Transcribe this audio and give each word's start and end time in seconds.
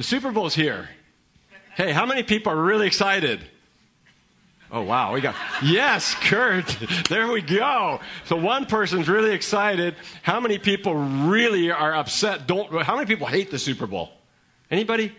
The 0.00 0.04
Super 0.04 0.32
Bowl's 0.32 0.54
here. 0.54 0.88
Hey, 1.76 1.92
how 1.92 2.06
many 2.06 2.22
people 2.22 2.54
are 2.54 2.62
really 2.62 2.86
excited? 2.86 3.38
Oh, 4.72 4.80
wow. 4.80 5.12
We 5.12 5.20
got, 5.20 5.34
yes, 5.62 6.14
Kurt. 6.14 6.74
There 7.10 7.28
we 7.28 7.42
go. 7.42 8.00
So 8.24 8.36
one 8.36 8.64
person's 8.64 9.10
really 9.10 9.34
excited. 9.34 9.94
How 10.22 10.40
many 10.40 10.56
people 10.56 10.94
really 10.94 11.70
are 11.70 11.94
upset? 11.94 12.46
Don't, 12.46 12.80
how 12.80 12.94
many 12.94 13.06
people 13.06 13.26
hate 13.26 13.50
the 13.50 13.58
Super 13.58 13.86
Bowl? 13.86 14.10
Anybody? 14.70 15.14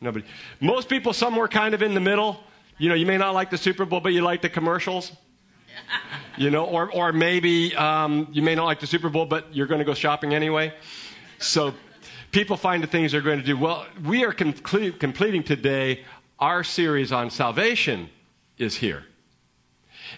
Nobody. 0.00 0.26
Most 0.60 0.88
people 0.88 1.12
somewhere 1.12 1.46
kind 1.46 1.72
of 1.72 1.80
in 1.80 1.94
the 1.94 2.00
middle. 2.00 2.42
You 2.78 2.88
know, 2.88 2.96
you 2.96 3.06
may 3.06 3.16
not 3.16 3.32
like 3.32 3.50
the 3.50 3.58
Super 3.58 3.84
Bowl, 3.84 4.00
but 4.00 4.12
you 4.12 4.22
like 4.22 4.42
the 4.42 4.50
commercials. 4.50 5.12
You 6.36 6.50
know, 6.50 6.64
or, 6.64 6.90
or 6.90 7.12
maybe 7.12 7.76
um, 7.76 8.26
you 8.32 8.42
may 8.42 8.56
not 8.56 8.64
like 8.64 8.80
the 8.80 8.88
Super 8.88 9.08
Bowl, 9.08 9.24
but 9.24 9.54
you're 9.54 9.68
going 9.68 9.78
to 9.78 9.84
go 9.84 9.94
shopping 9.94 10.34
anyway. 10.34 10.74
So 11.38 11.74
people 12.34 12.56
find 12.56 12.82
the 12.82 12.88
things 12.88 13.12
they're 13.12 13.20
going 13.20 13.38
to 13.38 13.44
do. 13.44 13.56
Well, 13.56 13.86
we 14.04 14.24
are 14.24 14.32
complete, 14.32 14.98
completing 14.98 15.44
today 15.44 16.04
our 16.40 16.64
series 16.64 17.12
on 17.12 17.30
salvation 17.30 18.10
is 18.58 18.74
here. 18.74 19.04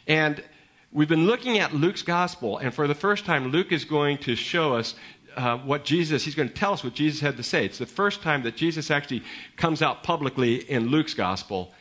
And 0.06 0.42
we've 0.90 1.10
been 1.10 1.26
looking 1.26 1.58
at 1.58 1.74
Luke's 1.74 2.00
gospel, 2.00 2.56
and 2.56 2.72
for 2.72 2.88
the 2.88 2.94
first 2.94 3.26
time, 3.26 3.48
Luke 3.48 3.70
is 3.70 3.84
going 3.84 4.16
to 4.18 4.34
show 4.34 4.76
us 4.76 4.94
uh, 5.36 5.58
what 5.58 5.84
Jesus, 5.84 6.24
he's 6.24 6.34
going 6.34 6.48
to 6.48 6.54
tell 6.54 6.72
us 6.72 6.82
what 6.82 6.94
Jesus 6.94 7.20
had 7.20 7.36
to 7.36 7.42
say. 7.42 7.66
It's 7.66 7.76
the 7.76 7.84
first 7.84 8.22
time 8.22 8.44
that 8.44 8.56
Jesus 8.56 8.90
actually 8.90 9.22
comes 9.58 9.82
out 9.82 10.02
publicly 10.02 10.54
in 10.70 10.88
Luke's 10.88 11.12
gospel 11.12 11.74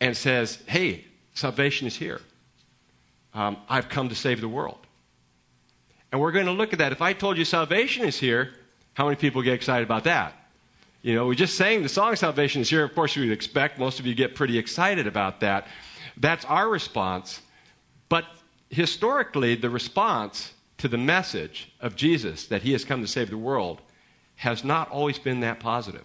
and 0.00 0.16
says, 0.16 0.60
Hey, 0.66 1.04
salvation 1.34 1.86
is 1.86 1.94
here. 1.94 2.20
Um, 3.32 3.58
I've 3.68 3.88
come 3.88 4.08
to 4.08 4.16
save 4.16 4.40
the 4.40 4.48
world. 4.48 4.80
And 6.10 6.20
we're 6.20 6.32
going 6.32 6.46
to 6.46 6.52
look 6.52 6.72
at 6.72 6.80
that. 6.80 6.90
If 6.90 7.00
I 7.00 7.12
told 7.12 7.38
you 7.38 7.44
salvation 7.44 8.04
is 8.04 8.18
here, 8.18 8.54
how 8.98 9.04
many 9.04 9.14
people 9.14 9.42
get 9.42 9.54
excited 9.54 9.84
about 9.84 10.02
that? 10.02 10.34
You 11.02 11.14
know, 11.14 11.26
we 11.26 11.36
just 11.36 11.56
sang 11.56 11.84
the 11.84 11.88
song 11.88 12.16
Salvation 12.16 12.62
is 12.62 12.68
Here. 12.68 12.82
Of 12.82 12.96
course, 12.96 13.14
we 13.14 13.22
would 13.22 13.32
expect 13.32 13.78
most 13.78 14.00
of 14.00 14.06
you 14.06 14.12
get 14.12 14.34
pretty 14.34 14.58
excited 14.58 15.06
about 15.06 15.38
that. 15.38 15.68
That's 16.16 16.44
our 16.46 16.68
response. 16.68 17.40
But 18.08 18.24
historically, 18.70 19.54
the 19.54 19.70
response 19.70 20.52
to 20.78 20.88
the 20.88 20.98
message 20.98 21.70
of 21.80 21.94
Jesus 21.94 22.48
that 22.48 22.62
he 22.62 22.72
has 22.72 22.84
come 22.84 23.00
to 23.00 23.06
save 23.06 23.30
the 23.30 23.38
world 23.38 23.80
has 24.34 24.64
not 24.64 24.90
always 24.90 25.20
been 25.20 25.38
that 25.40 25.60
positive. 25.60 26.04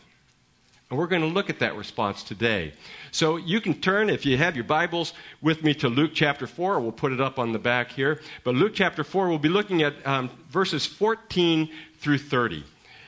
And 0.91 0.99
we're 0.99 1.07
going 1.07 1.23
to 1.23 1.27
look 1.27 1.49
at 1.49 1.57
that 1.59 1.75
response 1.75 2.21
today. 2.21 2.73
So 3.09 3.37
you 3.37 3.59
can 3.59 3.73
turn, 3.73 4.11
if 4.11 4.23
you 4.23 4.37
have 4.37 4.55
your 4.55 4.65
Bibles, 4.65 5.15
with 5.41 5.63
me 5.63 5.73
to 5.75 5.89
Luke 5.89 6.11
chapter 6.13 6.45
4. 6.45 6.79
We'll 6.79 6.91
put 6.91 7.11
it 7.11 7.19
up 7.19 7.39
on 7.39 7.53
the 7.53 7.59
back 7.59 7.91
here. 7.91 8.21
But 8.43 8.53
Luke 8.53 8.73
chapter 8.75 9.03
4, 9.03 9.29
we'll 9.29 9.39
be 9.39 9.49
looking 9.49 9.81
at 9.81 9.95
um, 10.05 10.29
verses 10.51 10.85
14 10.85 11.71
through 11.97 12.19
30. 12.19 12.65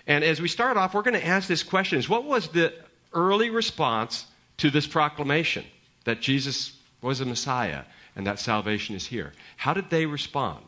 And 0.08 0.24
as 0.24 0.42
we 0.42 0.48
start 0.48 0.78
off, 0.78 0.94
we're 0.94 1.02
going 1.02 1.20
to 1.20 1.26
ask 1.26 1.48
this 1.48 1.64
question 1.64 2.00
is 2.00 2.08
what 2.10 2.26
was 2.26 2.50
the 2.50 2.74
early 3.14 3.50
response 3.50 4.26
to 4.58 4.70
this 4.70 4.88
proclamation 4.88 5.66
that 6.04 6.22
Jesus 6.22 6.78
was 7.02 7.22
a 7.22 7.26
Messiah 7.26 7.84
and 8.16 8.26
that 8.28 8.40
salvation 8.40 8.96
is 8.96 9.08
here? 9.08 9.34
How 9.58 9.74
did 9.74 9.90
they 9.90 10.06
respond? 10.06 10.64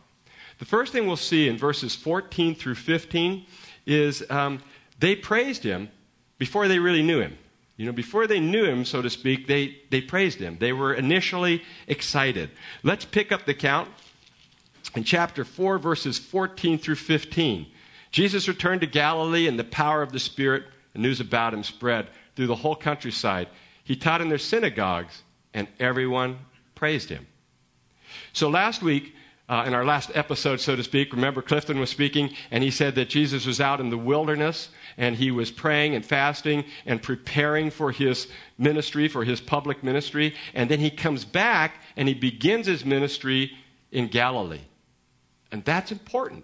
The 0.59 0.65
first 0.65 0.91
thing 0.91 1.05
we'll 1.05 1.17
see 1.17 1.47
in 1.47 1.57
verses 1.57 1.95
14 1.95 2.55
through 2.55 2.75
15 2.75 3.45
is 3.85 4.23
um, 4.29 4.61
they 4.99 5.15
praised 5.15 5.63
him 5.63 5.89
before 6.39 6.67
they 6.67 6.79
really 6.79 7.03
knew 7.03 7.19
him. 7.19 7.37
You 7.77 7.85
know, 7.85 7.91
before 7.91 8.25
they 8.25 8.39
knew 8.39 8.65
him, 8.65 8.85
so 8.85 9.03
to 9.03 9.09
speak, 9.09 9.45
they, 9.45 9.77
they 9.91 10.01
praised 10.01 10.39
him. 10.39 10.57
They 10.59 10.73
were 10.73 10.95
initially 10.95 11.63
excited. 11.87 12.49
Let's 12.81 13.05
pick 13.05 13.31
up 13.31 13.45
the 13.45 13.53
count 13.53 13.89
in 14.95 15.03
chapter 15.03 15.45
4, 15.45 15.77
verses 15.77 16.17
14 16.17 16.79
through 16.79 16.95
15. 16.95 17.67
Jesus 18.11 18.47
returned 18.47 18.81
to 18.81 18.87
Galilee, 18.87 19.47
and 19.47 19.59
the 19.59 19.63
power 19.63 20.01
of 20.01 20.11
the 20.11 20.19
Spirit 20.19 20.63
and 20.93 21.03
news 21.03 21.19
about 21.19 21.53
him 21.53 21.63
spread 21.63 22.07
through 22.35 22.47
the 22.47 22.55
whole 22.55 22.75
countryside. 22.75 23.47
He 23.83 23.95
taught 23.95 24.21
in 24.21 24.29
their 24.29 24.37
synagogues, 24.37 25.23
and 25.53 25.67
everyone 25.79 26.39
praised 26.75 27.09
him. 27.09 27.27
So 28.33 28.49
last 28.49 28.81
week, 28.81 29.13
uh, 29.49 29.63
in 29.65 29.73
our 29.73 29.85
last 29.85 30.11
episode, 30.13 30.59
so 30.59 30.75
to 30.75 30.83
speak, 30.83 31.13
remember 31.13 31.41
Clifton 31.41 31.79
was 31.79 31.89
speaking, 31.89 32.31
and 32.51 32.63
he 32.63 32.71
said 32.71 32.95
that 32.95 33.09
Jesus 33.09 33.45
was 33.45 33.61
out 33.61 33.79
in 33.79 33.89
the 33.89 33.97
wilderness 33.97 34.69
and 34.97 35.15
he 35.15 35.31
was 35.31 35.51
praying 35.51 35.95
and 35.95 36.05
fasting 36.05 36.65
and 36.85 37.01
preparing 37.01 37.69
for 37.69 37.91
his 37.91 38.27
ministry, 38.57 39.07
for 39.07 39.23
his 39.23 39.39
public 39.39 39.83
ministry. 39.83 40.35
And 40.53 40.69
then 40.69 40.79
he 40.79 40.89
comes 40.89 41.23
back 41.23 41.75
and 41.95 42.07
he 42.07 42.13
begins 42.13 42.65
his 42.65 42.83
ministry 42.83 43.51
in 43.91 44.07
Galilee. 44.07 44.65
And 45.51 45.63
that's 45.63 45.91
important 45.91 46.43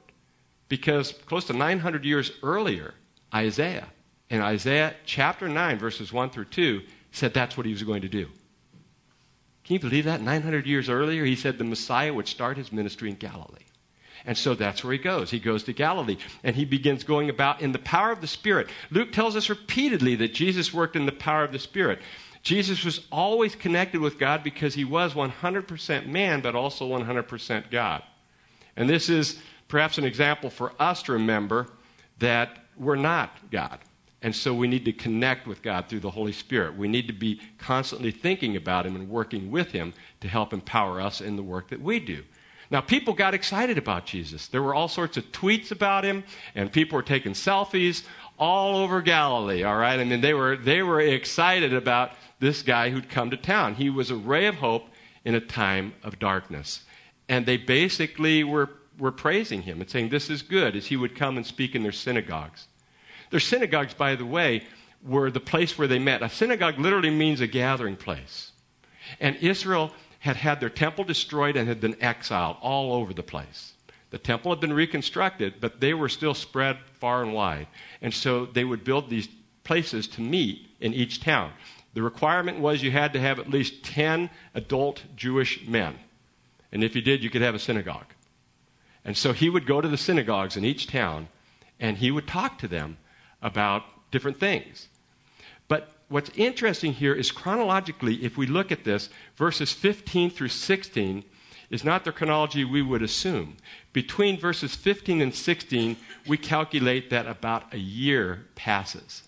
because 0.73 1.13
close 1.28 1.45
to 1.45 1.53
900 1.53 2.03
years 2.03 2.31
earlier, 2.41 2.95
Isaiah, 3.31 3.85
in 4.31 4.41
Isaiah 4.41 4.95
chapter 5.06 5.47
9, 5.47 5.78
verses 5.78 6.11
1 6.11 6.31
through 6.31 6.45
2, 6.45 6.81
said 7.11 7.31
that's 7.31 7.56
what 7.56 7.67
he 7.67 7.72
was 7.72 7.84
going 7.84 8.01
to 8.01 8.09
do. 8.09 8.28
Can 9.63 9.75
you 9.75 9.79
believe 9.79 10.06
that? 10.06 10.23
900 10.23 10.66
years 10.66 10.89
earlier, 10.89 11.25
he 11.25 11.35
said 11.35 11.59
the 11.59 11.63
Messiah 11.63 12.11
would 12.11 12.28
start 12.28 12.57
his 12.57 12.72
ministry 12.72 13.11
in 13.11 13.17
Galilee. 13.17 13.67
And 14.25 14.35
so 14.35 14.56
that's 14.56 14.84
where 14.84 14.94
he 14.94 14.97
goes. 14.97 15.29
He 15.29 15.38
goes 15.38 15.63
to 15.66 15.73
Galilee 15.73 16.17
and 16.44 16.56
he 16.56 16.66
begins 16.66 17.03
going 17.03 17.29
about 17.29 17.61
in 17.61 17.72
the 17.72 17.78
power 17.78 18.11
of 18.11 18.22
the 18.22 18.25
Spirit. 18.25 18.67
Luke 18.90 19.11
tells 19.11 19.35
us 19.35 19.50
repeatedly 19.50 20.16
that 20.16 20.34
Jesus 20.34 20.73
worked 20.73 20.95
in 20.95 21.05
the 21.05 21.11
power 21.11 21.44
of 21.44 21.51
the 21.51 21.59
Spirit. 21.59 22.00
Jesus 22.41 22.84
was 22.84 23.05
always 23.11 23.53
connected 23.53 24.01
with 24.01 24.17
God 24.17 24.44
because 24.44 24.73
he 24.73 24.85
was 24.85 25.13
100% 25.13 26.07
man, 26.07 26.41
but 26.41 26.55
also 26.55 26.90
100% 26.90 27.69
God. 27.69 28.01
And 28.75 28.90
this 28.90 29.07
is 29.07 29.40
perhaps 29.68 29.97
an 29.97 30.03
example 30.03 30.50
for 30.50 30.74
us 30.79 31.03
to 31.03 31.13
remember 31.13 31.68
that 32.19 32.59
we're 32.78 32.96
not 32.96 33.31
God. 33.51 33.79
And 34.22 34.34
so 34.34 34.53
we 34.53 34.68
need 34.68 34.85
to 34.85 34.94
connect 34.94 35.47
with 35.47 35.62
God 35.62 35.90
through 35.90 36.00
the 36.00 36.09
Holy 36.09 36.31
Spirit. 36.31 36.78
We 36.78 36.88
need 36.88 37.07
to 37.07 37.13
be 37.13 37.41
constantly 37.57 38.12
thinking 38.12 38.56
about 38.56 38.85
Him 38.85 38.96
and 38.96 39.09
working 39.09 39.52
with 39.52 39.72
Him 39.72 39.94
to 40.22 40.28
help 40.29 40.53
empower 40.53 41.02
us 41.02 41.19
in 41.19 41.35
the 41.35 41.44
work 41.44 41.69
that 41.69 41.81
we 41.81 42.00
do. 42.00 42.23
Now, 42.72 42.81
people 42.81 43.13
got 43.13 43.35
excited 43.35 43.78
about 43.78 44.06
Jesus. 44.06 44.47
There 44.47 44.63
were 44.63 44.73
all 44.73 44.88
sorts 44.88 45.18
of 45.18 45.31
tweets 45.31 45.72
about 45.72 46.03
him, 46.03 46.23
and 46.56 46.72
people 46.72 46.96
were 46.96 47.03
taking 47.03 47.34
selfies 47.34 48.03
all 48.40 48.78
over 48.78 49.00
Galilee, 49.02 49.63
all 49.63 49.78
right? 49.78 50.00
I 50.00 50.03
mean, 50.03 50.22
they 50.22 50.34
were, 50.34 50.57
they 50.57 50.81
were 50.81 51.00
excited 51.00 51.73
about 51.73 52.13
this 52.40 52.63
guy 52.63 52.90
who'd 52.90 53.09
come 53.09 53.29
to 53.29 53.38
town. 53.38 53.75
He 53.75 53.91
was 53.91 54.09
a 54.09 54.16
ray 54.16 54.47
of 54.47 54.56
hope 54.56 54.85
in 55.23 55.35
a 55.35 55.40
time 55.40 55.94
of 56.02 56.18
darkness. 56.18 56.81
And 57.29 57.46
they 57.46 57.57
basically 57.57 58.44
were, 58.44 58.69
were 58.99 59.11
praising 59.11 59.61
him 59.61 59.81
and 59.81 59.89
saying, 59.89 60.09
This 60.09 60.29
is 60.29 60.41
good, 60.41 60.75
as 60.75 60.85
he 60.85 60.97
would 60.97 61.15
come 61.15 61.37
and 61.37 61.45
speak 61.45 61.75
in 61.75 61.83
their 61.83 61.91
synagogues. 61.91 62.67
Their 63.29 63.39
synagogues, 63.39 63.93
by 63.93 64.15
the 64.15 64.25
way, 64.25 64.63
were 65.05 65.31
the 65.31 65.39
place 65.39 65.77
where 65.77 65.87
they 65.87 65.99
met. 65.99 66.21
A 66.21 66.29
synagogue 66.29 66.79
literally 66.79 67.09
means 67.09 67.41
a 67.41 67.47
gathering 67.47 67.95
place. 67.95 68.51
And 69.19 69.35
Israel 69.37 69.91
had 70.19 70.37
had 70.37 70.59
their 70.59 70.69
temple 70.69 71.03
destroyed 71.03 71.57
and 71.57 71.67
had 71.67 71.81
been 71.81 72.01
exiled 72.01 72.57
all 72.61 72.93
over 72.93 73.13
the 73.13 73.23
place. 73.23 73.73
The 74.11 74.17
temple 74.19 74.51
had 74.51 74.61
been 74.61 74.73
reconstructed, 74.73 75.55
but 75.59 75.79
they 75.79 75.93
were 75.93 76.07
still 76.07 76.33
spread 76.33 76.77
far 76.99 77.23
and 77.23 77.33
wide. 77.33 77.67
And 78.01 78.13
so 78.13 78.45
they 78.45 78.63
would 78.63 78.83
build 78.83 79.09
these 79.09 79.27
places 79.63 80.07
to 80.09 80.21
meet 80.21 80.67
in 80.79 80.93
each 80.93 81.19
town. 81.19 81.51
The 81.93 82.01
requirement 82.01 82.59
was 82.59 82.83
you 82.83 82.91
had 82.91 83.13
to 83.13 83.19
have 83.19 83.39
at 83.39 83.49
least 83.49 83.83
10 83.83 84.29
adult 84.53 85.03
Jewish 85.15 85.67
men. 85.67 85.95
And 86.71 86.83
if 86.83 86.95
you 86.95 87.01
did, 87.01 87.23
you 87.23 87.29
could 87.29 87.41
have 87.41 87.55
a 87.55 87.59
synagogue. 87.59 88.12
And 89.06 89.18
so 89.18 89.34
he 89.34 89.50
would 89.50 89.66
go 89.66 89.81
to 89.81 89.88
the 89.88 89.97
synagogues 89.97 90.56
in 90.56 90.64
each 90.64 90.88
town 90.88 91.28
and 91.80 91.97
he 91.97 92.12
would 92.12 92.28
talk 92.28 92.58
to 92.59 92.68
them 92.68 92.97
about 93.41 93.84
different 94.12 94.40
things. 94.40 94.88
But 95.68 95.91
what's 96.08 96.30
interesting 96.36 96.94
here 96.94 97.14
is 97.14 97.31
chronologically, 97.31 98.24
if 98.24 98.38
we 98.38 98.46
look 98.46 98.72
at 98.72 98.84
this, 98.84 99.09
verses 99.36 99.72
15 99.72 100.30
through 100.30 100.50
16 100.50 101.24
is 101.69 101.84
not 101.84 102.06
the 102.06 102.12
chronology 102.12 102.64
we 102.64 102.81
would 102.81 103.02
assume. 103.02 103.58
Between 103.91 104.40
verses 104.40 104.75
15 104.75 105.22
and 105.22 105.34
16, 105.34 105.97
we 106.28 106.38
calculate 106.38 107.09
that 107.09 107.25
about 107.25 107.74
a 107.74 107.80
year 107.80 108.46
passes. 108.56 109.23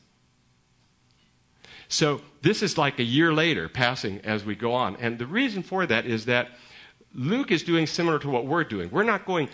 So 1.88 2.22
this 2.42 2.62
is 2.62 2.78
like 2.78 3.00
a 3.00 3.04
year 3.04 3.34
later 3.34 3.68
passing 3.68 4.20
as 4.24 4.46
we 4.46 4.56
go 4.56 4.74
on. 4.74 4.96
And 4.98 5.18
the 5.18 5.26
reason 5.26 5.64
for 5.64 5.86
that 5.86 6.06
is 6.06 6.26
that 6.26 6.50
Luke 7.16 7.52
is 7.52 7.64
doing 7.64 7.88
similar 7.88 8.20
to 8.20 8.30
what 8.30 8.46
we're 8.46 8.64
doing. 8.64 8.90
We're 8.92 9.04
not 9.04 9.26
going 9.26 9.50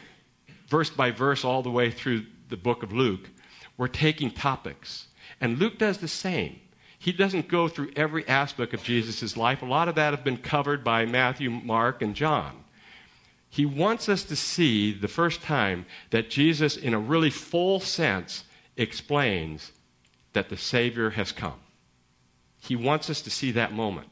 verse 0.68 0.90
by 0.90 1.12
verse 1.12 1.46
all 1.46 1.62
the 1.62 1.70
way 1.70 1.92
through 1.92 2.26
the 2.50 2.58
book 2.58 2.82
of 2.82 2.92
Luke. 2.92 3.30
We're 3.78 3.88
taking 3.88 4.32
topics. 4.32 5.08
And 5.40 5.60
Luke 5.60 5.78
does 5.78 6.00
the 6.00 6.08
same. 6.08 6.60
He 6.98 7.12
doesn't 7.12 7.48
go 7.48 7.68
through 7.68 7.92
every 7.96 8.28
aspect 8.28 8.74
of 8.74 8.84
Jesus' 8.84 9.38
life. 9.38 9.62
A 9.62 9.66
lot 9.66 9.88
of 9.88 9.96
that 9.96 10.14
have 10.14 10.24
been 10.24 10.38
covered 10.38 10.84
by 10.84 11.06
Matthew, 11.06 11.50
Mark, 11.50 12.02
and 12.02 12.16
John. 12.16 12.64
He 13.50 13.66
wants 13.66 14.08
us 14.08 14.24
to 14.26 14.36
see 14.36 14.94
the 14.94 15.08
first 15.08 15.42
time 15.42 15.86
that 16.12 16.30
Jesus, 16.30 16.78
in 16.78 16.94
a 16.94 17.00
really 17.00 17.30
full 17.30 17.80
sense, 17.80 18.44
explains 18.78 19.72
that 20.34 20.50
the 20.50 20.58
Savior 20.58 21.10
has 21.12 21.32
come. 21.32 21.60
He 22.60 22.76
wants 22.76 23.10
us 23.10 23.22
to 23.24 23.30
see 23.30 23.52
that 23.52 23.74
moment. 23.74 24.10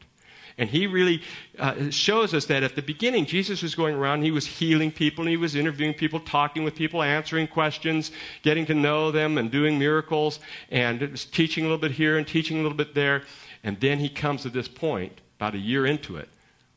And 0.60 0.70
he 0.70 0.88
really 0.88 1.22
uh, 1.58 1.90
shows 1.90 2.34
us 2.34 2.46
that 2.48 2.64
at 2.64 2.76
the 2.76 2.82
beginning, 2.82 3.26
Jesus 3.26 3.64
was 3.64 3.76
going 3.76 3.96
around, 3.96 4.24
he 4.24 4.30
was 4.30 4.46
healing 4.46 4.92
people, 4.92 5.24
and 5.24 5.30
he 5.30 5.38
was 5.38 5.56
interviewing 5.56 5.94
people, 5.94 6.20
talking 6.20 6.66
with 6.66 6.76
people, 6.76 7.02
answering 7.02 7.48
questions, 7.48 8.12
getting 8.44 8.66
to 8.66 8.74
know 8.74 9.10
them, 9.10 9.38
and 9.38 9.50
doing 9.50 9.80
miracles, 9.80 10.42
and 10.70 11.18
teaching 11.32 11.64
a 11.64 11.68
little 11.68 11.80
bit 11.80 11.92
here 11.92 12.18
and 12.18 12.28
teaching 12.28 12.60
a 12.60 12.62
little 12.62 12.78
bit 12.78 12.94
there. 12.94 13.24
And 13.64 13.80
then 13.80 14.00
he 14.00 14.10
comes 14.10 14.42
to 14.42 14.50
this 14.50 14.68
point, 14.68 15.22
about 15.38 15.56
a 15.56 15.58
year 15.58 15.86
into 15.86 16.18
it, 16.18 16.28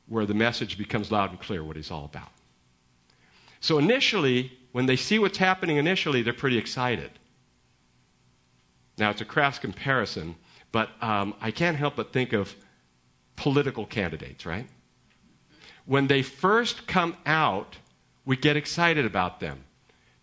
where 0.07 0.27
the 0.27 0.35
message 0.35 0.79
becomes 0.79 1.11
loud 1.11 1.31
and 1.31 1.41
clear 1.41 1.65
what 1.65 1.75
he's 1.75 1.91
all 1.91 2.05
about. 2.05 2.31
So 3.59 3.79
initially, 3.79 4.53
when 4.71 4.87
they 4.87 4.97
see 4.97 5.19
what's 5.19 5.39
happening 5.39 5.77
initially, 5.77 6.23
they're 6.23 6.33
pretty 6.33 6.59
excited. 6.59 7.11
Now, 8.97 9.11
it's 9.11 9.21
a 9.21 9.25
crass 9.25 9.59
comparison, 9.59 10.37
but 10.71 10.91
um, 11.01 11.35
I 11.41 11.51
can't 11.51 11.77
help 11.77 11.97
but 11.97 12.13
think 12.13 12.33
of 12.33 12.55
political 13.37 13.87
candidates, 13.87 14.47
right? 14.47 14.67
When 15.85 16.07
they 16.07 16.23
first 16.23 16.87
come 16.87 17.17
out, 17.27 17.77
we 18.25 18.37
get 18.37 18.57
excited 18.57 19.05
about 19.05 19.41
them. 19.41 19.65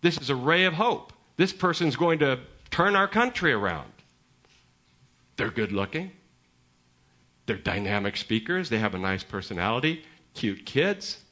This 0.02 0.18
is 0.18 0.30
a 0.30 0.36
ray 0.36 0.66
of 0.66 0.74
hope. 0.74 1.12
This 1.36 1.52
person's 1.52 1.96
going 1.96 2.20
to 2.20 2.40
turn 2.72 2.96
our 2.96 3.08
country 3.08 3.52
around. 3.52 3.92
They're 5.36 5.50
good 5.50 5.72
looking. 5.72 6.12
They're 7.46 7.58
dynamic 7.58 8.16
speakers. 8.16 8.70
They 8.70 8.78
have 8.78 8.94
a 8.94 9.00
nice 9.00 9.24
personality, 9.24 10.04
cute 10.34 10.66
kids. 10.66 11.24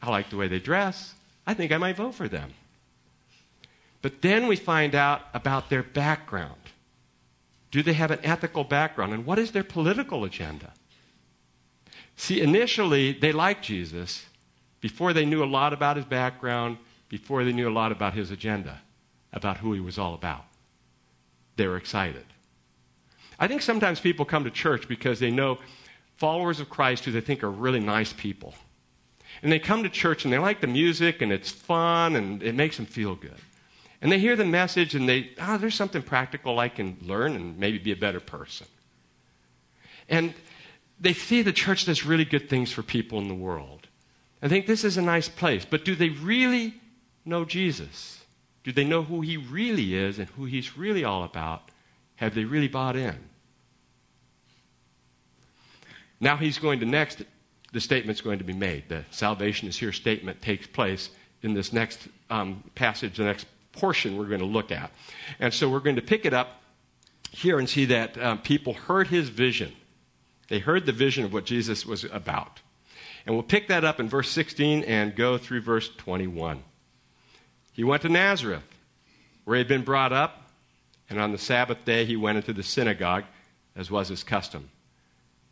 I 0.00 0.10
like 0.10 0.30
the 0.30 0.36
way 0.36 0.48
they 0.48 0.60
dress. 0.60 1.14
I 1.46 1.54
think 1.54 1.72
I 1.72 1.76
might 1.76 1.96
vote 1.96 2.14
for 2.14 2.28
them. 2.28 2.52
But 4.00 4.22
then 4.22 4.46
we 4.46 4.56
find 4.56 4.94
out 4.94 5.22
about 5.34 5.70
their 5.70 5.82
background. 5.82 6.54
Do 7.70 7.82
they 7.82 7.92
have 7.92 8.10
an 8.10 8.20
ethical 8.22 8.64
background? 8.64 9.12
And 9.12 9.26
what 9.26 9.38
is 9.38 9.50
their 9.50 9.64
political 9.64 10.24
agenda? 10.24 10.72
See, 12.18 12.40
initially, 12.40 13.12
they 13.12 13.30
liked 13.30 13.64
Jesus 13.64 14.26
before 14.80 15.12
they 15.12 15.24
knew 15.24 15.44
a 15.44 15.46
lot 15.46 15.72
about 15.72 15.96
his 15.96 16.04
background, 16.04 16.76
before 17.08 17.44
they 17.44 17.52
knew 17.52 17.68
a 17.68 17.70
lot 17.70 17.92
about 17.92 18.12
his 18.12 18.32
agenda, 18.32 18.80
about 19.32 19.58
who 19.58 19.72
he 19.72 19.78
was 19.78 19.98
all 19.98 20.14
about. 20.14 20.44
They 21.54 21.68
were 21.68 21.76
excited. 21.76 22.24
I 23.38 23.46
think 23.46 23.62
sometimes 23.62 24.00
people 24.00 24.24
come 24.24 24.42
to 24.42 24.50
church 24.50 24.88
because 24.88 25.20
they 25.20 25.30
know 25.30 25.58
followers 26.16 26.58
of 26.58 26.68
Christ 26.68 27.04
who 27.04 27.12
they 27.12 27.20
think 27.20 27.44
are 27.44 27.50
really 27.50 27.78
nice 27.78 28.12
people. 28.12 28.52
And 29.40 29.52
they 29.52 29.60
come 29.60 29.84
to 29.84 29.88
church 29.88 30.24
and 30.24 30.34
they 30.34 30.38
like 30.38 30.60
the 30.60 30.66
music 30.66 31.22
and 31.22 31.30
it's 31.30 31.52
fun 31.52 32.16
and 32.16 32.42
it 32.42 32.56
makes 32.56 32.78
them 32.78 32.86
feel 32.86 33.14
good. 33.14 33.40
And 34.02 34.10
they 34.10 34.18
hear 34.18 34.34
the 34.34 34.44
message 34.44 34.96
and 34.96 35.08
they, 35.08 35.30
oh, 35.40 35.56
there's 35.56 35.76
something 35.76 36.02
practical 36.02 36.58
I 36.58 36.68
can 36.68 36.96
learn 37.00 37.36
and 37.36 37.56
maybe 37.60 37.78
be 37.78 37.92
a 37.92 37.96
better 37.96 38.18
person. 38.18 38.66
And 40.08 40.34
they 41.00 41.12
see 41.12 41.42
the 41.42 41.52
church 41.52 41.84
does 41.84 42.04
really 42.04 42.24
good 42.24 42.48
things 42.48 42.72
for 42.72 42.82
people 42.82 43.18
in 43.18 43.28
the 43.28 43.34
world. 43.34 43.86
I 44.42 44.48
think 44.48 44.66
this 44.66 44.84
is 44.84 44.96
a 44.96 45.02
nice 45.02 45.28
place. 45.28 45.64
But 45.64 45.84
do 45.84 45.94
they 45.94 46.10
really 46.10 46.74
know 47.24 47.44
Jesus? 47.44 48.24
Do 48.64 48.72
they 48.72 48.84
know 48.84 49.02
who 49.02 49.20
he 49.20 49.36
really 49.36 49.94
is 49.94 50.18
and 50.18 50.28
who 50.30 50.44
he's 50.44 50.76
really 50.76 51.04
all 51.04 51.24
about? 51.24 51.70
Have 52.16 52.34
they 52.34 52.44
really 52.44 52.68
bought 52.68 52.96
in? 52.96 53.16
Now 56.20 56.36
he's 56.36 56.58
going 56.58 56.80
to 56.80 56.86
next, 56.86 57.22
the 57.72 57.80
statement's 57.80 58.20
going 58.20 58.38
to 58.38 58.44
be 58.44 58.52
made. 58.52 58.88
The 58.88 59.04
salvation 59.10 59.68
is 59.68 59.76
here 59.76 59.92
statement 59.92 60.42
takes 60.42 60.66
place 60.66 61.10
in 61.42 61.54
this 61.54 61.72
next 61.72 62.08
um, 62.30 62.64
passage, 62.74 63.16
the 63.16 63.24
next 63.24 63.46
portion 63.72 64.16
we're 64.16 64.26
going 64.26 64.40
to 64.40 64.46
look 64.46 64.72
at. 64.72 64.90
And 65.38 65.54
so 65.54 65.68
we're 65.68 65.78
going 65.80 65.96
to 65.96 66.02
pick 66.02 66.26
it 66.26 66.34
up 66.34 66.60
here 67.30 67.58
and 67.58 67.68
see 67.68 67.84
that 67.86 68.20
um, 68.20 68.38
people 68.38 68.74
heard 68.74 69.06
his 69.06 69.28
vision. 69.28 69.72
They 70.48 70.58
heard 70.58 70.86
the 70.86 70.92
vision 70.92 71.24
of 71.24 71.32
what 71.32 71.44
Jesus 71.44 71.86
was 71.86 72.04
about. 72.04 72.60
And 73.26 73.34
we'll 73.34 73.42
pick 73.42 73.68
that 73.68 73.84
up 73.84 74.00
in 74.00 74.08
verse 74.08 74.30
16 74.30 74.84
and 74.84 75.14
go 75.14 75.36
through 75.38 75.60
verse 75.60 75.90
21. 75.96 76.62
He 77.72 77.84
went 77.84 78.02
to 78.02 78.08
Nazareth, 78.08 78.64
where 79.44 79.56
he 79.56 79.60
had 79.60 79.68
been 79.68 79.84
brought 79.84 80.12
up, 80.12 80.50
and 81.10 81.20
on 81.20 81.32
the 81.32 81.38
Sabbath 81.38 81.84
day 81.84 82.04
he 82.04 82.16
went 82.16 82.38
into 82.38 82.52
the 82.52 82.62
synagogue, 82.62 83.24
as 83.76 83.90
was 83.90 84.08
his 84.08 84.24
custom. 84.24 84.70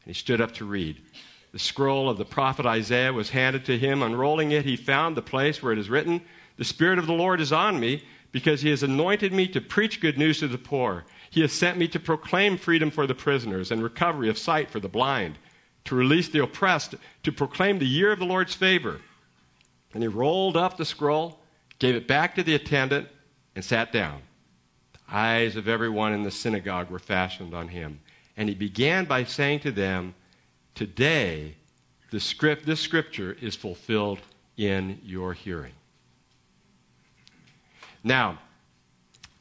And 0.05 0.15
he 0.15 0.19
stood 0.19 0.41
up 0.41 0.53
to 0.55 0.65
read. 0.65 1.01
The 1.53 1.59
scroll 1.59 2.09
of 2.09 2.19
the 2.19 2.25
prophet 2.25 2.67
Isaiah 2.67 3.13
was 3.13 3.31
handed 3.31 3.65
to 3.67 3.79
him. 3.79 4.03
Unrolling 4.03 4.53
it, 4.53 4.65
he 4.65 4.77
found 4.77 5.17
the 5.17 5.23
place 5.23 5.63
where 5.63 5.73
it 5.73 5.79
is 5.79 5.91
written, 5.91 6.23
The 6.57 6.65
Spirit 6.65 6.99
of 6.99 7.07
the 7.07 7.13
Lord 7.13 7.41
is 7.41 7.53
on 7.53 7.79
me 7.79 8.03
because 8.37 8.61
he 8.61 8.69
has 8.69 8.83
anointed 8.83 9.33
me 9.33 9.49
to 9.49 9.63
preach 9.63 9.99
good 9.99 10.19
news 10.19 10.41
to 10.41 10.47
the 10.47 10.59
poor. 10.59 11.07
He 11.31 11.41
has 11.41 11.55
sent 11.55 11.79
me 11.79 11.89
to 11.89 11.99
proclaim 11.99 12.59
freedom 12.59 12.91
for 12.91 13.07
the 13.07 13.15
prisoners 13.15 13.71
and 13.71 13.83
recovery 13.83 14.29
of 14.29 14.37
sight 14.37 14.71
for 14.71 14.79
the 14.79 14.91
blind, 14.91 15.39
to 15.87 15.95
release 15.95 16.29
the 16.29 16.43
oppressed, 16.43 16.97
to 17.23 17.33
proclaim 17.33 17.79
the 17.79 17.87
year 17.87 18.13
of 18.13 18.19
the 18.19 18.27
Lord's 18.27 18.53
favor. 18.53 19.01
And 19.95 20.03
he 20.03 20.07
rolled 20.07 20.55
up 20.55 20.77
the 20.77 20.85
scroll, 20.85 21.41
gave 21.79 21.95
it 21.95 22.07
back 22.07 22.35
to 22.35 22.43
the 22.43 22.55
attendant, 22.55 23.09
and 23.55 23.65
sat 23.65 23.91
down. 23.91 24.21
The 24.93 25.17
eyes 25.17 25.57
of 25.57 25.67
everyone 25.67 26.13
in 26.13 26.23
the 26.23 26.31
synagogue 26.31 26.91
were 26.91 26.99
fastened 26.99 27.55
on 27.55 27.69
him. 27.69 28.01
And 28.37 28.51
he 28.51 28.55
began 28.55 29.07
by 29.07 29.25
saying 29.25 29.61
to 29.61 29.73
them, 29.73 30.15
Today, 30.75 31.55
the 32.11 32.21
script, 32.21 32.67
this 32.67 32.81
scripture 32.81 33.35
is 33.41 33.57
fulfilled 33.57 34.19
in 34.59 35.01
your 35.03 35.33
hearing. 35.33 35.73
Now, 38.07 38.39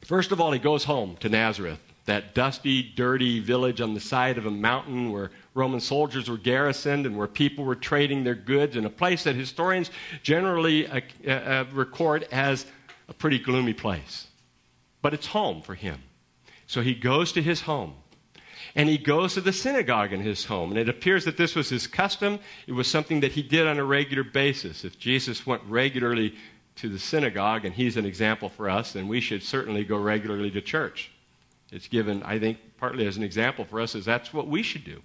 first 0.03 0.31
of 0.31 0.41
all, 0.41 0.51
he 0.51 0.57
goes 0.57 0.83
home 0.85 1.17
to 1.17 1.29
Nazareth, 1.29 1.79
that 2.05 2.33
dusty, 2.33 2.81
dirty 2.81 3.39
village 3.39 3.79
on 3.79 3.93
the 3.93 3.99
side 3.99 4.39
of 4.39 4.47
a 4.47 4.51
mountain 4.51 5.11
where 5.11 5.29
Roman 5.53 5.79
soldiers 5.79 6.31
were 6.31 6.37
garrisoned 6.37 7.05
and 7.05 7.15
where 7.15 7.27
people 7.27 7.63
were 7.63 7.75
trading 7.75 8.23
their 8.23 8.33
goods, 8.33 8.75
in 8.75 8.83
a 8.85 8.89
place 8.89 9.23
that 9.25 9.35
historians 9.35 9.91
generally 10.23 10.87
uh, 10.87 10.99
uh, 11.27 11.65
record 11.73 12.27
as 12.31 12.65
a 13.07 13.13
pretty 13.13 13.37
gloomy 13.37 13.73
place. 13.73 14.25
But 15.03 15.13
it's 15.13 15.27
home 15.27 15.61
for 15.61 15.75
him. 15.75 16.01
So 16.65 16.81
he 16.81 16.95
goes 16.95 17.33
to 17.33 17.43
his 17.43 17.61
home. 17.61 17.93
And 18.73 18.89
he 18.89 18.97
goes 18.97 19.35
to 19.35 19.41
the 19.41 19.53
synagogue 19.53 20.11
in 20.11 20.21
his 20.21 20.43
home. 20.43 20.71
And 20.71 20.79
it 20.79 20.89
appears 20.89 21.23
that 21.25 21.37
this 21.37 21.53
was 21.53 21.69
his 21.69 21.85
custom. 21.85 22.39
It 22.65 22.73
was 22.73 22.87
something 22.87 23.19
that 23.19 23.31
he 23.31 23.43
did 23.43 23.67
on 23.67 23.77
a 23.77 23.85
regular 23.85 24.23
basis. 24.23 24.83
If 24.83 24.97
Jesus 24.97 25.45
went 25.45 25.61
regularly 25.67 26.33
to 26.75 26.89
the 26.89 26.99
synagogue, 26.99 27.65
and 27.65 27.73
he's 27.73 27.97
an 27.97 28.05
example 28.05 28.49
for 28.49 28.69
us, 28.69 28.95
and 28.95 29.07
we 29.07 29.21
should 29.21 29.43
certainly 29.43 29.83
go 29.83 29.97
regularly 29.97 30.51
to 30.51 30.61
church. 30.61 31.11
It's 31.71 31.87
given, 31.87 32.21
I 32.23 32.39
think, 32.39 32.57
partly 32.77 33.07
as 33.07 33.17
an 33.17 33.23
example 33.23 33.65
for 33.65 33.79
us, 33.79 33.95
is 33.95 34.05
that's 34.05 34.33
what 34.33 34.47
we 34.47 34.61
should 34.61 34.83
do. 34.83 35.01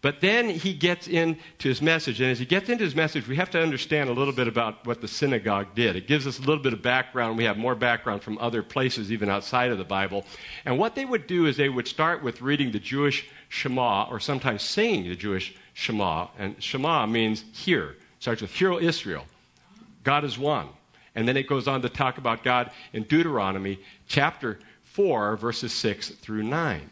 But 0.00 0.20
then 0.20 0.50
he 0.50 0.74
gets 0.74 1.06
into 1.06 1.68
his 1.68 1.80
message, 1.80 2.20
and 2.20 2.28
as 2.28 2.40
he 2.40 2.44
gets 2.44 2.68
into 2.68 2.82
his 2.82 2.96
message, 2.96 3.28
we 3.28 3.36
have 3.36 3.50
to 3.50 3.62
understand 3.62 4.10
a 4.10 4.12
little 4.12 4.32
bit 4.32 4.48
about 4.48 4.84
what 4.84 5.00
the 5.00 5.06
synagogue 5.06 5.68
did. 5.76 5.94
It 5.94 6.08
gives 6.08 6.26
us 6.26 6.38
a 6.38 6.42
little 6.42 6.62
bit 6.62 6.72
of 6.72 6.82
background. 6.82 7.38
We 7.38 7.44
have 7.44 7.56
more 7.56 7.76
background 7.76 8.20
from 8.20 8.36
other 8.38 8.64
places, 8.64 9.12
even 9.12 9.28
outside 9.28 9.70
of 9.70 9.78
the 9.78 9.84
Bible. 9.84 10.24
And 10.64 10.76
what 10.76 10.96
they 10.96 11.04
would 11.04 11.28
do 11.28 11.46
is 11.46 11.56
they 11.56 11.68
would 11.68 11.86
start 11.86 12.20
with 12.20 12.42
reading 12.42 12.72
the 12.72 12.80
Jewish 12.80 13.28
Shema, 13.48 14.08
or 14.10 14.18
sometimes 14.18 14.62
singing 14.62 15.08
the 15.08 15.14
Jewish 15.14 15.54
Shema. 15.72 16.26
And 16.36 16.60
Shema 16.60 17.06
means 17.06 17.44
hear. 17.52 17.94
Starts 18.18 18.42
with 18.42 18.52
Hear, 18.52 18.80
Israel. 18.80 19.24
God 20.02 20.24
is 20.24 20.38
one. 20.38 20.68
And 21.14 21.28
then 21.28 21.36
it 21.36 21.46
goes 21.46 21.68
on 21.68 21.82
to 21.82 21.88
talk 21.88 22.18
about 22.18 22.42
God 22.42 22.70
in 22.92 23.02
Deuteronomy 23.04 23.78
chapter 24.06 24.58
4, 24.84 25.36
verses 25.36 25.72
6 25.72 26.10
through 26.10 26.42
9. 26.42 26.90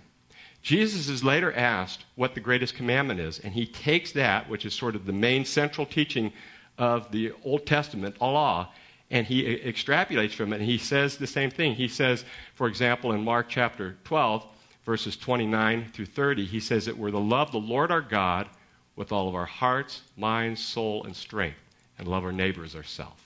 Jesus 0.62 1.09
is 1.09 1.25
later 1.25 1.52
asked 1.55 2.05
what 2.17 2.35
the 2.35 2.40
greatest 2.40 2.75
commandment 2.75 3.19
is, 3.19 3.38
and 3.38 3.55
he 3.55 3.64
takes 3.67 4.12
that, 4.12 4.49
which 4.49 4.67
is 4.67 4.75
sort 4.75 4.95
of 4.95 5.07
the 5.07 5.12
main 5.12 5.45
central 5.47 5.87
teaching 5.87 6.33
of 6.76 7.11
the 7.12 7.33
Old 7.45 7.64
Testament 7.64 8.17
Allah, 8.21 8.69
and 9.11 9.26
he 9.26 9.43
extrapolates 9.57 10.33
from 10.33 10.52
it, 10.52 10.57
and 10.57 10.67
he 10.67 10.76
says 10.76 11.17
the 11.17 11.26
same 11.26 11.50
thing. 11.50 11.75
He 11.75 11.88
says, 11.88 12.25
for 12.55 12.69
example, 12.69 13.12
in 13.12 13.25
Mark 13.25 13.49
chapter 13.49 13.97
12, 14.05 14.47
verses 14.85 15.17
29 15.17 15.90
through 15.93 16.07
30, 16.07 16.45
he 16.45 16.61
says 16.61 16.85
that 16.85 16.97
we're 16.97 17.11
to 17.11 17.19
love 17.19 17.52
the 17.52 17.59
Lord 17.59 17.90
our 17.90 18.02
God 18.02 18.49
with 18.97 19.12
all 19.12 19.29
of 19.29 19.35
our 19.35 19.47
hearts, 19.47 20.02
minds, 20.17 20.62
soul, 20.62 21.05
and 21.05 21.17
strength 21.17 21.57
and 22.00 22.09
love 22.09 22.25
our 22.25 22.33
neighbors 22.33 22.75
ourselves. 22.75 23.23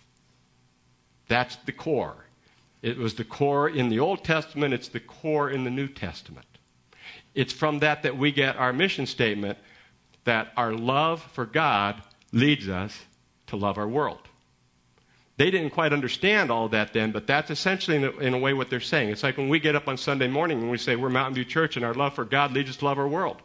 That's 1.28 1.56
the 1.64 1.72
core. 1.72 2.26
It 2.82 2.98
was 2.98 3.14
the 3.14 3.24
core 3.24 3.70
in 3.70 3.88
the 3.88 4.00
Old 4.00 4.24
Testament, 4.24 4.74
it's 4.74 4.88
the 4.88 5.00
core 5.00 5.48
in 5.48 5.64
the 5.64 5.70
New 5.70 5.88
Testament. 5.88 6.46
It's 7.34 7.52
from 7.52 7.78
that 7.78 8.02
that 8.02 8.18
we 8.18 8.32
get 8.32 8.56
our 8.56 8.72
mission 8.72 9.06
statement 9.06 9.58
that 10.24 10.52
our 10.56 10.72
love 10.72 11.22
for 11.32 11.46
God 11.46 12.02
leads 12.32 12.68
us 12.68 13.04
to 13.46 13.56
love 13.56 13.78
our 13.78 13.88
world. 13.88 14.28
They 15.36 15.50
didn't 15.50 15.70
quite 15.70 15.92
understand 15.92 16.50
all 16.50 16.68
that 16.70 16.92
then, 16.92 17.12
but 17.12 17.26
that's 17.26 17.50
essentially, 17.50 17.96
in 17.96 18.04
a, 18.04 18.10
in 18.18 18.34
a, 18.34 18.38
way, 18.38 18.54
what 18.54 18.70
they're 18.70 18.80
saying. 18.80 19.10
It's 19.10 19.22
like 19.22 19.36
when 19.36 19.48
we 19.48 19.60
get 19.60 19.76
up 19.76 19.88
on 19.88 19.96
Sunday 19.96 20.28
morning 20.28 20.60
and 20.60 20.70
we 20.70 20.78
say 20.78 20.96
we're 20.96 21.10
Mountain 21.10 21.34
View 21.34 21.44
Church 21.44 21.76
and 21.76 21.84
our 21.84 21.94
love 21.94 22.14
for 22.14 22.24
God 22.24 22.52
leads 22.52 22.70
us 22.70 22.76
to 22.76 22.84
love 22.84 22.98
our 22.98 23.08
world. 23.08 23.38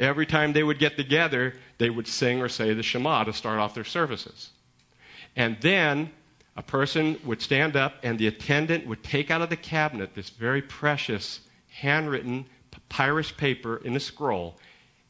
Every 0.00 0.24
time 0.24 0.52
they 0.54 0.62
would 0.62 0.78
get 0.78 0.96
together, 0.96 1.54
they 1.76 1.90
would 1.90 2.08
sing 2.08 2.40
or 2.40 2.48
say 2.48 2.72
the 2.72 2.82
Shema 2.82 3.24
to 3.24 3.34
start 3.34 3.60
off 3.60 3.74
their 3.74 3.84
services. 3.84 4.50
And 5.36 5.58
then 5.60 6.10
a 6.56 6.62
person 6.62 7.20
would 7.24 7.42
stand 7.42 7.76
up, 7.76 7.96
and 8.02 8.18
the 8.18 8.26
attendant 8.26 8.86
would 8.86 9.04
take 9.04 9.30
out 9.30 9.42
of 9.42 9.50
the 9.50 9.56
cabinet 9.56 10.14
this 10.14 10.30
very 10.30 10.62
precious, 10.62 11.40
handwritten 11.68 12.46
papyrus 12.70 13.30
paper 13.30 13.76
in 13.84 13.94
a 13.94 14.00
scroll, 14.00 14.58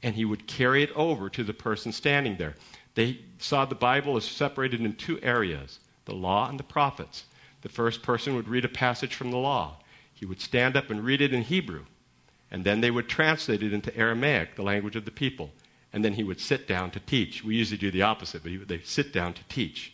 and 0.02 0.16
he 0.16 0.24
would 0.24 0.46
carry 0.46 0.82
it 0.82 0.90
over 0.96 1.30
to 1.30 1.44
the 1.44 1.54
person 1.54 1.92
standing 1.92 2.36
there. 2.36 2.56
They 2.94 3.20
saw 3.38 3.64
the 3.64 3.74
Bible 3.76 4.16
as 4.16 4.24
separated 4.24 4.80
in 4.80 4.94
two 4.96 5.20
areas 5.22 5.78
the 6.04 6.14
law 6.14 6.48
and 6.48 6.58
the 6.58 6.64
prophets. 6.64 7.24
The 7.62 7.68
first 7.68 8.02
person 8.02 8.34
would 8.34 8.48
read 8.48 8.64
a 8.64 8.68
passage 8.68 9.14
from 9.14 9.30
the 9.30 9.36
law. 9.36 9.76
He 10.12 10.26
would 10.26 10.40
stand 10.40 10.76
up 10.76 10.90
and 10.90 11.04
read 11.04 11.20
it 11.20 11.32
in 11.32 11.42
Hebrew, 11.42 11.84
and 12.50 12.64
then 12.64 12.80
they 12.80 12.90
would 12.90 13.08
translate 13.08 13.62
it 13.62 13.72
into 13.72 13.96
Aramaic, 13.96 14.56
the 14.56 14.62
language 14.62 14.96
of 14.96 15.04
the 15.04 15.10
people. 15.10 15.50
And 15.92 16.04
then 16.04 16.14
he 16.14 16.24
would 16.24 16.40
sit 16.40 16.68
down 16.68 16.90
to 16.92 17.00
teach. 17.00 17.44
We 17.44 17.56
usually 17.56 17.78
do 17.78 17.90
the 17.90 18.02
opposite, 18.02 18.42
but 18.42 18.68
they 18.68 18.80
sit 18.80 19.12
down 19.12 19.34
to 19.34 19.44
teach. 19.48 19.92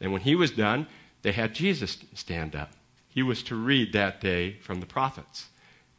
And 0.00 0.12
when 0.12 0.22
he 0.22 0.34
was 0.34 0.50
done, 0.50 0.86
they 1.22 1.32
had 1.32 1.54
Jesus 1.54 1.98
stand 2.14 2.54
up. 2.54 2.72
He 3.08 3.22
was 3.22 3.42
to 3.44 3.56
read 3.56 3.92
that 3.92 4.20
day 4.20 4.54
from 4.60 4.80
the 4.80 4.86
prophets. 4.86 5.48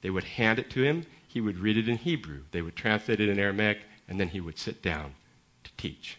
They 0.02 0.10
would 0.10 0.24
hand 0.24 0.60
it 0.60 0.70
to 0.72 0.84
him. 0.84 1.06
He 1.28 1.42
would 1.42 1.58
read 1.58 1.78
it 1.78 1.90
in 1.90 1.98
Hebrew. 1.98 2.44
They 2.52 2.62
would 2.62 2.76
translate 2.76 3.20
it 3.20 3.30
in 3.30 3.40
Aramaic, 3.40 3.80
and 4.08 4.20
then 4.20 4.30
he 4.30 4.42
would 4.42 4.58
sit 4.58 4.82
down 4.82 5.16
to 5.64 5.72
teach. 5.78 6.18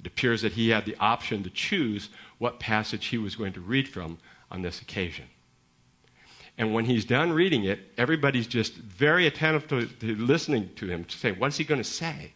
It 0.00 0.06
appears 0.06 0.42
that 0.42 0.52
he 0.52 0.70
had 0.70 0.84
the 0.84 0.96
option 0.98 1.42
to 1.42 1.50
choose 1.50 2.08
what 2.38 2.60
passage 2.60 3.06
he 3.06 3.18
was 3.18 3.36
going 3.36 3.52
to 3.54 3.60
read 3.60 3.88
from 3.88 4.18
on 4.50 4.62
this 4.62 4.80
occasion. 4.80 5.26
And 6.58 6.74
when 6.74 6.84
he's 6.84 7.04
done 7.04 7.32
reading 7.32 7.64
it, 7.64 7.78
everybody's 7.96 8.48
just 8.48 8.74
very 8.74 9.28
attentive 9.28 9.68
to, 9.68 9.86
to 9.86 10.16
listening 10.16 10.70
to 10.76 10.88
him, 10.88 11.04
to 11.04 11.16
say, 11.16 11.30
What's 11.30 11.56
he 11.56 11.64
going 11.64 11.80
to 11.80 11.88
say? 11.88 12.32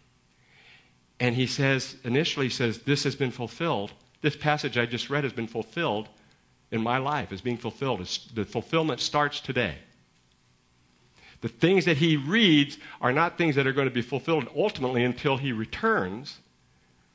And 1.19 1.35
he 1.35 1.47
says, 1.47 1.97
initially, 2.05 2.49
says, 2.49 2.79
This 2.79 3.03
has 3.03 3.17
been 3.17 3.33
fulfilled. 3.33 3.93
This 4.23 4.37
passage 4.37 4.79
I 4.79 4.87
just 4.87 5.11
read 5.11 5.25
has 5.25 5.33
been 5.33 5.49
fulfilled 5.49 6.09
in 6.71 6.81
my 6.81 6.99
life, 6.99 7.33
is 7.33 7.41
being 7.41 7.59
fulfilled. 7.59 8.01
It's, 8.01 8.19
the 8.29 8.45
fulfillment 8.45 9.01
starts 9.01 9.41
today. 9.41 9.75
The 11.41 11.49
things 11.49 11.85
that 11.87 11.97
he 11.97 12.17
reads 12.17 12.79
are 13.01 13.13
not 13.13 13.37
things 13.37 13.57
that 13.57 13.67
are 13.67 13.73
going 13.73 13.89
to 13.89 13.95
be 13.95 14.03
fulfilled 14.03 14.49
ultimately 14.57 15.03
until 15.03 15.37
he 15.37 15.51
returns, 15.51 16.39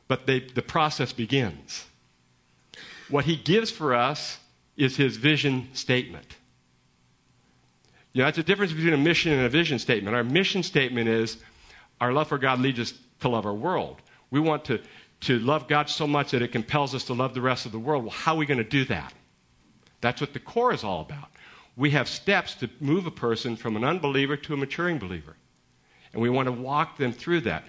but 0.10 0.28
they, 0.28 0.42
the 0.42 0.62
process 0.62 1.14
begins. 1.14 1.86
What 3.10 3.24
he 3.24 3.38
gives 3.38 3.72
for 3.72 3.96
us 3.96 4.40
is 4.76 4.98
his 4.98 5.16
vision 5.16 5.70
statement. 5.74 6.36
You 8.17 8.24
know, 8.24 8.29
that's 8.29 8.38
the 8.38 8.43
difference 8.43 8.74
between 8.74 8.95
a 8.95 8.97
mission 8.97 9.31
and 9.31 9.45
a 9.45 9.50
vision 9.50 9.77
statement. 9.77 10.15
Our 10.15 10.24
mission 10.24 10.63
statement 10.63 11.07
is 11.07 11.38
our 12.01 12.12
love 12.12 12.29
for 12.29 12.39
God 12.39 12.59
leads 12.59 12.79
us 12.79 12.95
to 13.19 13.29
love 13.29 13.45
our 13.45 13.53
world. 13.53 14.01
We 14.31 14.39
want 14.39 14.65
to, 14.65 14.81
to 15.21 15.38
love 15.38 15.67
God 15.67 15.88
so 15.88 16.07
much 16.07 16.31
that 16.31 16.41
it 16.41 16.51
compels 16.51 16.95
us 16.95 17.03
to 17.03 17.13
love 17.13 17.36
the 17.36 17.41
rest 17.41 17.67
of 17.67 17.74
the 17.74 17.77
world. 17.77 18.05
Well, 18.05 18.12
how 18.12 18.33
are 18.33 18.38
we 18.38 18.47
going 18.47 18.57
to 18.57 18.63
do 18.63 18.86
that? 18.86 19.13
That's 20.01 20.19
what 20.19 20.33
the 20.33 20.39
core 20.39 20.74
is 20.74 20.83
all 20.83 21.01
about. 21.01 21.29
We 21.75 21.91
have 21.91 22.07
steps 22.07 22.55
to 22.55 22.71
move 22.79 23.05
a 23.05 23.12
person 23.12 23.55
from 23.55 23.75
an 23.75 23.83
unbeliever 23.83 24.36
to 24.36 24.55
a 24.55 24.57
maturing 24.57 24.97
believer. 24.97 25.36
And 26.12 26.19
we 26.19 26.31
want 26.31 26.47
to 26.47 26.51
walk 26.51 26.97
them 26.97 27.13
through 27.13 27.41
that. 27.41 27.65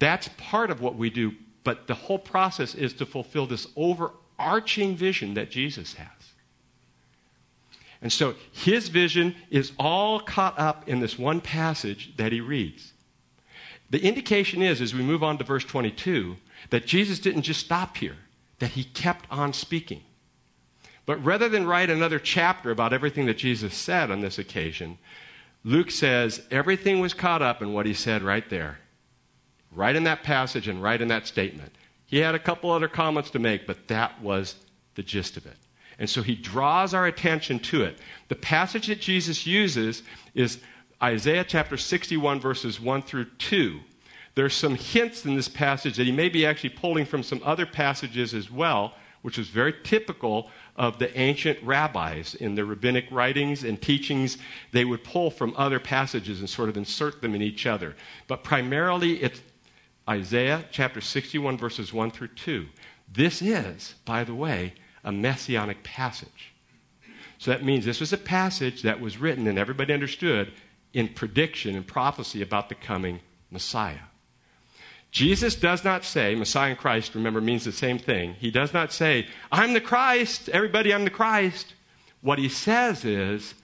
That's 0.00 0.28
part 0.38 0.72
of 0.72 0.80
what 0.80 0.96
we 0.96 1.08
do, 1.08 1.34
but 1.62 1.86
the 1.86 1.94
whole 1.94 2.18
process 2.18 2.74
is 2.74 2.94
to 2.94 3.06
fulfill 3.06 3.46
this 3.46 3.68
overarching 3.76 4.96
vision 4.96 5.34
that 5.34 5.52
Jesus 5.52 5.94
has. 5.94 6.08
And 8.04 8.12
so 8.12 8.34
his 8.52 8.90
vision 8.90 9.34
is 9.50 9.72
all 9.78 10.20
caught 10.20 10.58
up 10.58 10.86
in 10.86 11.00
this 11.00 11.18
one 11.18 11.40
passage 11.40 12.14
that 12.18 12.32
he 12.32 12.40
reads. 12.42 12.92
The 13.88 14.04
indication 14.04 14.60
is, 14.60 14.82
as 14.82 14.94
we 14.94 15.02
move 15.02 15.22
on 15.22 15.38
to 15.38 15.44
verse 15.44 15.64
22, 15.64 16.36
that 16.68 16.84
Jesus 16.84 17.18
didn't 17.18 17.42
just 17.42 17.64
stop 17.64 17.96
here, 17.96 18.18
that 18.58 18.72
he 18.72 18.84
kept 18.84 19.24
on 19.30 19.54
speaking. 19.54 20.02
But 21.06 21.24
rather 21.24 21.48
than 21.48 21.66
write 21.66 21.88
another 21.88 22.18
chapter 22.18 22.70
about 22.70 22.92
everything 22.92 23.24
that 23.24 23.38
Jesus 23.38 23.74
said 23.74 24.10
on 24.10 24.20
this 24.20 24.38
occasion, 24.38 24.98
Luke 25.64 25.90
says 25.90 26.42
everything 26.50 27.00
was 27.00 27.14
caught 27.14 27.40
up 27.40 27.62
in 27.62 27.72
what 27.72 27.86
he 27.86 27.94
said 27.94 28.22
right 28.22 28.48
there, 28.50 28.80
right 29.72 29.96
in 29.96 30.04
that 30.04 30.22
passage 30.22 30.68
and 30.68 30.82
right 30.82 31.00
in 31.00 31.08
that 31.08 31.26
statement. 31.26 31.72
He 32.04 32.18
had 32.18 32.34
a 32.34 32.38
couple 32.38 32.70
other 32.70 32.88
comments 32.88 33.30
to 33.30 33.38
make, 33.38 33.66
but 33.66 33.88
that 33.88 34.20
was 34.20 34.56
the 34.94 35.02
gist 35.02 35.38
of 35.38 35.46
it. 35.46 35.56
And 35.98 36.08
so 36.08 36.22
he 36.22 36.34
draws 36.34 36.94
our 36.94 37.06
attention 37.06 37.58
to 37.60 37.84
it. 37.84 37.98
The 38.28 38.34
passage 38.34 38.88
that 38.88 39.00
Jesus 39.00 39.46
uses 39.46 40.02
is 40.34 40.58
Isaiah 41.02 41.44
chapter 41.44 41.76
61, 41.76 42.40
verses 42.40 42.80
1 42.80 43.02
through 43.02 43.26
2. 43.38 43.80
There's 44.34 44.54
some 44.54 44.74
hints 44.74 45.24
in 45.24 45.36
this 45.36 45.48
passage 45.48 45.96
that 45.96 46.06
he 46.06 46.12
may 46.12 46.28
be 46.28 46.44
actually 46.44 46.70
pulling 46.70 47.06
from 47.06 47.22
some 47.22 47.40
other 47.44 47.66
passages 47.66 48.34
as 48.34 48.50
well, 48.50 48.94
which 49.22 49.38
is 49.38 49.48
very 49.48 49.74
typical 49.84 50.50
of 50.76 50.98
the 50.98 51.16
ancient 51.18 51.62
rabbis 51.62 52.34
in 52.34 52.54
their 52.54 52.64
rabbinic 52.64 53.06
writings 53.10 53.62
and 53.62 53.80
teachings. 53.80 54.38
They 54.72 54.84
would 54.84 55.04
pull 55.04 55.30
from 55.30 55.54
other 55.56 55.78
passages 55.78 56.40
and 56.40 56.50
sort 56.50 56.68
of 56.68 56.76
insert 56.76 57.22
them 57.22 57.34
in 57.34 57.42
each 57.42 57.66
other. 57.66 57.94
But 58.26 58.42
primarily, 58.42 59.22
it's 59.22 59.40
Isaiah 60.08 60.64
chapter 60.72 61.00
61, 61.00 61.56
verses 61.56 61.92
1 61.92 62.10
through 62.10 62.28
2. 62.28 62.66
This 63.12 63.40
is, 63.40 63.94
by 64.04 64.24
the 64.24 64.34
way, 64.34 64.74
a 65.04 65.12
messianic 65.12 65.82
passage. 65.82 66.52
So 67.38 67.50
that 67.50 67.64
means 67.64 67.84
this 67.84 68.00
was 68.00 68.12
a 68.12 68.18
passage 68.18 68.82
that 68.82 69.00
was 69.00 69.18
written 69.18 69.46
and 69.46 69.58
everybody 69.58 69.92
understood 69.92 70.52
in 70.92 71.08
prediction 71.08 71.74
and 71.74 71.86
prophecy 71.86 72.40
about 72.40 72.68
the 72.68 72.74
coming 72.74 73.20
Messiah. 73.50 73.98
Jesus 75.10 75.54
does 75.54 75.84
not 75.84 76.04
say, 76.04 76.34
Messiah 76.34 76.70
and 76.70 76.78
Christ, 76.78 77.14
remember, 77.14 77.40
means 77.40 77.64
the 77.64 77.72
same 77.72 77.98
thing. 77.98 78.34
He 78.34 78.50
does 78.50 78.72
not 78.72 78.92
say, 78.92 79.28
I'm 79.52 79.72
the 79.72 79.80
Christ, 79.80 80.48
everybody, 80.48 80.92
I'm 80.92 81.04
the 81.04 81.10
Christ. 81.10 81.74
What 82.20 82.38
he 82.38 82.48
says 82.48 83.04
is, 83.04 83.54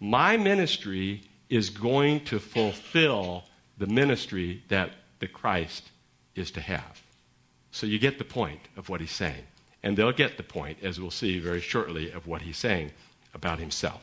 my 0.00 0.36
ministry 0.36 1.22
is 1.48 1.70
going 1.70 2.24
to 2.24 2.38
fulfill 2.38 3.44
the 3.78 3.86
ministry 3.86 4.64
that 4.68 4.90
the 5.20 5.28
Christ 5.28 5.90
is 6.34 6.50
to 6.50 6.60
have. 6.60 7.02
So 7.70 7.86
you 7.86 7.98
get 7.98 8.18
the 8.18 8.24
point 8.24 8.60
of 8.76 8.88
what 8.88 9.00
he's 9.00 9.12
saying. 9.12 9.44
And 9.82 9.96
they'll 9.96 10.12
get 10.12 10.36
the 10.36 10.42
point, 10.42 10.78
as 10.82 11.00
we'll 11.00 11.10
see 11.10 11.38
very 11.38 11.60
shortly, 11.60 12.12
of 12.12 12.26
what 12.26 12.42
he's 12.42 12.56
saying 12.56 12.92
about 13.34 13.58
himself. 13.58 14.02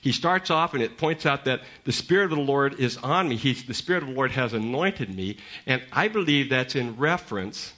He 0.00 0.10
starts 0.10 0.50
off 0.50 0.74
and 0.74 0.82
it 0.82 0.98
points 0.98 1.26
out 1.26 1.44
that 1.44 1.62
the 1.84 1.92
Spirit 1.92 2.24
of 2.24 2.30
the 2.30 2.44
Lord 2.44 2.74
is 2.80 2.96
on 2.98 3.28
me. 3.28 3.36
He's, 3.36 3.64
the 3.64 3.72
Spirit 3.72 4.02
of 4.02 4.08
the 4.08 4.14
Lord 4.14 4.32
has 4.32 4.52
anointed 4.52 5.14
me. 5.14 5.36
And 5.64 5.80
I 5.92 6.08
believe 6.08 6.50
that's 6.50 6.74
in 6.74 6.96
reference 6.96 7.72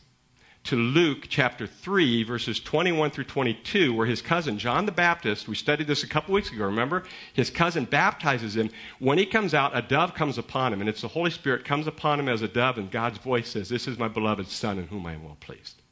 to 0.65 0.77
Luke 0.77 1.27
chapter 1.29 1.67
3, 1.67 2.23
verses 2.23 2.59
21 2.59 3.11
through 3.11 3.25
22, 3.25 3.93
where 3.93 4.07
his 4.07 4.23
cousin, 4.23 4.59
John 4.59 4.87
the 4.87 4.93
Baptist, 4.93 5.47
we 5.47 5.55
studied 5.55 5.87
this 5.87 6.03
a 6.03 6.09
couple 6.09 6.35
weeks 6.35 6.51
ago, 6.51 6.65
remember? 6.65 7.05
His 7.35 7.51
cousin 7.51 7.85
baptizes 7.85 8.57
him. 8.57 8.71
When 8.99 9.19
he 9.19 9.27
comes 9.27 9.53
out, 9.53 9.77
a 9.77 9.83
dove 9.83 10.15
comes 10.15 10.39
upon 10.39 10.73
him, 10.73 10.81
and 10.81 10.89
it's 10.89 11.03
the 11.03 11.09
Holy 11.09 11.31
Spirit 11.31 11.67
comes 11.67 11.87
upon 11.87 12.19
him 12.19 12.31
as 12.31 12.41
a 12.41 12.49
dove, 12.49 12.79
and 12.79 12.91
God's 12.91 13.19
voice 13.19 13.51
says, 13.51 13.69
This 13.69 13.87
is 13.87 13.99
my 13.99 14.09
beloved 14.09 14.49
Son 14.49 14.79
in 14.79 14.87
whom 14.87 15.05
I 15.05 15.13
am 15.13 15.25
well 15.25 15.37
pleased. 15.39 15.83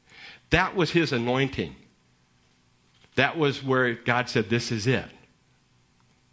That 0.53 0.75
was 0.75 0.91
his 0.91 1.11
anointing. 1.11 1.75
That 3.15 3.39
was 3.39 3.63
where 3.63 3.95
God 3.95 4.29
said, 4.29 4.51
This 4.51 4.71
is 4.71 4.85
it. 4.85 5.09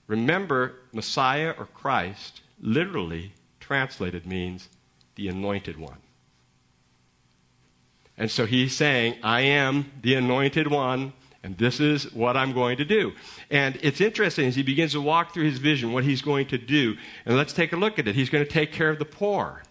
Remember, 0.09 0.75
Messiah 0.93 1.55
or 1.57 1.65
Christ, 1.65 2.43
literally 2.61 3.33
translated, 3.61 4.27
means 4.27 4.69
the 5.15 5.29
anointed 5.29 5.79
one. 5.79 5.97
And 8.19 8.31
so 8.31 8.45
he's 8.45 8.77
saying, 8.77 9.17
I 9.23 9.41
am 9.41 9.91
the 10.03 10.17
anointed 10.17 10.67
one, 10.67 11.15
and 11.43 11.57
this 11.57 11.81
is 11.81 12.13
what 12.13 12.37
I'm 12.37 12.53
going 12.53 12.77
to 12.77 12.85
do. 12.85 13.13
And 13.51 13.79
it's 13.81 14.03
interesting 14.03 14.49
as 14.49 14.55
he 14.55 14.63
begins 14.63 14.93
to 14.93 15.01
walk 15.01 15.33
through 15.33 15.45
his 15.45 15.57
vision, 15.57 15.95
what 15.95 16.05
he's 16.05 16.21
going 16.21 16.49
to 16.49 16.59
do. 16.59 16.99
And 17.25 17.39
let's 17.39 17.55
take 17.55 17.73
a 17.73 17.77
look 17.77 17.99
at 17.99 18.07
it. 18.07 18.15
He's 18.15 18.29
going 18.29 18.45
to 18.45 18.51
take 18.51 18.71
care 18.71 18.91
of 18.91 18.99
the 18.99 19.07
poor. 19.07 19.63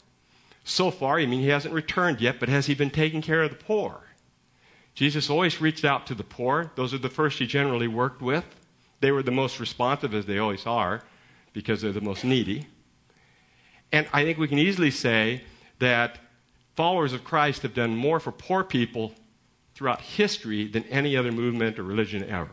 So 0.64 0.90
far, 0.90 1.20
I 1.20 1.28
mean, 1.28 1.42
he 1.42 1.50
hasn't 1.50 1.76
returned 1.76 2.20
yet, 2.20 2.40
but 2.40 2.50
has 2.50 2.66
he 2.66 2.74
been 2.74 2.90
taking 2.90 3.22
care 3.22 3.44
of 3.44 3.52
the 3.52 3.56
poor? 3.56 4.06
Jesus 5.00 5.30
always 5.30 5.62
reached 5.62 5.86
out 5.86 6.08
to 6.08 6.14
the 6.14 6.26
poor. 6.26 6.74
Those 6.76 6.94
are 6.94 6.98
the 6.98 7.10
first 7.10 7.40
he 7.40 7.48
generally 7.48 7.88
worked 7.88 8.22
with. 8.22 8.44
They 9.00 9.14
were 9.14 9.24
the 9.24 9.32
most 9.32 9.58
responsive, 9.58 10.14
as 10.14 10.26
they 10.26 10.40
always 10.40 10.66
are, 10.66 11.02
because 11.54 11.82
they're 11.82 11.94
the 11.94 12.02
most 12.02 12.26
needy. 12.26 12.68
And 13.94 14.10
I 14.12 14.26
think 14.26 14.38
we 14.38 14.50
can 14.50 14.60
easily 14.60 14.92
say 14.92 15.44
that 15.80 16.20
followers 16.76 17.14
of 17.14 17.24
Christ 17.24 17.62
have 17.62 17.74
done 17.74 17.96
more 17.96 18.20
for 18.20 18.34
poor 18.34 18.62
people 18.62 19.14
throughout 19.74 20.02
history 20.02 20.68
than 20.68 20.84
any 20.90 21.16
other 21.16 21.32
movement 21.32 21.80
or 21.80 21.84
religion 21.84 22.30
ever. 22.30 22.52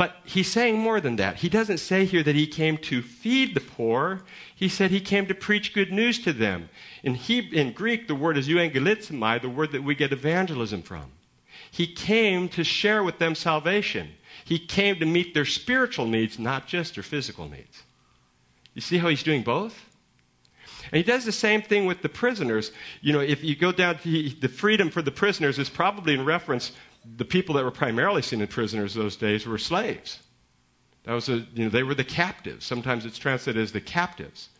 But 0.00 0.16
he's 0.24 0.50
saying 0.50 0.78
more 0.78 0.98
than 0.98 1.16
that. 1.16 1.36
He 1.36 1.50
doesn't 1.50 1.76
say 1.76 2.06
here 2.06 2.22
that 2.22 2.34
he 2.34 2.46
came 2.46 2.78
to 2.78 3.02
feed 3.02 3.54
the 3.54 3.60
poor. 3.60 4.22
He 4.54 4.66
said 4.66 4.90
he 4.90 4.98
came 4.98 5.26
to 5.26 5.34
preach 5.34 5.74
good 5.74 5.92
news 5.92 6.18
to 6.20 6.32
them. 6.32 6.70
In, 7.02 7.16
in 7.28 7.72
Greek, 7.72 8.08
the 8.08 8.14
word 8.14 8.38
is 8.38 8.48
euangelizomai, 8.48 9.42
the 9.42 9.50
word 9.50 9.72
that 9.72 9.84
we 9.84 9.94
get 9.94 10.10
evangelism 10.10 10.80
from. 10.80 11.12
He 11.70 11.86
came 11.86 12.48
to 12.48 12.64
share 12.64 13.04
with 13.04 13.18
them 13.18 13.34
salvation. 13.34 14.12
He 14.46 14.58
came 14.58 14.98
to 15.00 15.04
meet 15.04 15.34
their 15.34 15.44
spiritual 15.44 16.06
needs, 16.06 16.38
not 16.38 16.66
just 16.66 16.94
their 16.94 17.02
physical 17.02 17.46
needs. 17.46 17.82
You 18.72 18.80
see 18.80 18.96
how 18.96 19.08
he's 19.08 19.22
doing 19.22 19.42
both? 19.42 19.84
And 20.84 20.96
he 20.96 21.02
does 21.02 21.26
the 21.26 21.30
same 21.30 21.60
thing 21.60 21.84
with 21.84 22.00
the 22.00 22.08
prisoners. 22.08 22.72
You 23.02 23.12
know, 23.12 23.20
if 23.20 23.44
you 23.44 23.54
go 23.54 23.70
down 23.70 23.98
to 23.98 24.30
the 24.30 24.48
freedom 24.48 24.88
for 24.88 25.02
the 25.02 25.10
prisoners 25.10 25.58
is 25.58 25.68
probably 25.68 26.14
in 26.14 26.24
reference 26.24 26.72
the 27.16 27.24
people 27.24 27.54
that 27.54 27.64
were 27.64 27.70
primarily 27.70 28.22
seen 28.22 28.42
as 28.42 28.48
prisoners 28.48 28.94
those 28.94 29.16
days 29.16 29.46
were 29.46 29.58
slaves. 29.58 30.18
That 31.04 31.14
was 31.14 31.28
a, 31.28 31.36
you 31.54 31.64
know, 31.64 31.68
they 31.68 31.82
were 31.82 31.94
the 31.94 32.04
captives. 32.04 32.64
Sometimes 32.64 33.06
it's 33.06 33.18
translated 33.18 33.62
as 33.62 33.72
the 33.72 33.80
captives. 33.80 34.50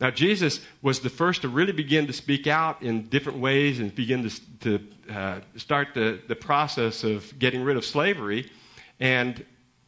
Now, 0.00 0.10
Jesus 0.10 0.60
was 0.80 1.00
the 1.00 1.10
first 1.10 1.42
to 1.42 1.48
really 1.48 1.72
begin 1.72 2.06
to 2.06 2.12
speak 2.12 2.46
out 2.46 2.82
in 2.82 3.08
different 3.08 3.40
ways 3.40 3.80
and 3.80 3.92
begin 3.92 4.28
to, 4.28 4.40
to 4.60 5.12
uh, 5.12 5.40
start 5.56 5.88
the, 5.94 6.20
the 6.28 6.36
process 6.36 7.02
of 7.02 7.36
getting 7.40 7.62
rid 7.64 7.76
of 7.76 7.84
slavery. 7.84 8.48
And 9.00 9.44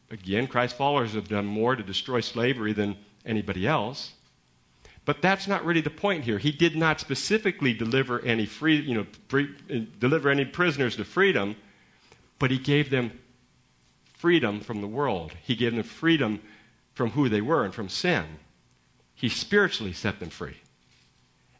again, 0.09 0.47
Christ's 0.47 0.77
followers 0.77 1.13
have 1.13 1.29
done 1.29 1.45
more 1.45 1.77
to 1.77 1.83
destroy 1.83 2.19
slavery 2.19 2.73
than 2.73 2.97
anybody 3.25 3.65
else. 3.65 4.11
But 5.05 5.21
that's 5.21 5.47
not 5.47 5.65
really 5.65 5.81
the 5.81 5.89
point 5.89 6.23
here. 6.23 6.37
He 6.37 6.51
did 6.51 6.75
not 6.75 6.99
specifically 6.99 7.73
deliver 7.73 8.19
any 8.21 8.45
free, 8.45 8.79
you 8.79 8.95
know, 8.95 9.07
free, 9.27 9.49
uh, 9.73 9.79
deliver 9.99 10.29
any 10.29 10.45
prisoners 10.45 10.95
to 10.97 11.05
freedom, 11.05 11.55
but 12.37 12.51
he 12.51 12.59
gave 12.59 12.89
them 12.89 13.19
freedom 14.13 14.59
from 14.59 14.81
the 14.81 14.87
world. 14.87 15.33
He 15.41 15.55
gave 15.55 15.73
them 15.75 15.83
freedom 15.83 16.41
from 16.93 17.11
who 17.11 17.29
they 17.29 17.41
were 17.41 17.65
and 17.65 17.73
from 17.73 17.89
sin. 17.89 18.25
He 19.15 19.29
spiritually 19.29 19.93
set 19.93 20.19
them 20.19 20.29
free. 20.29 20.57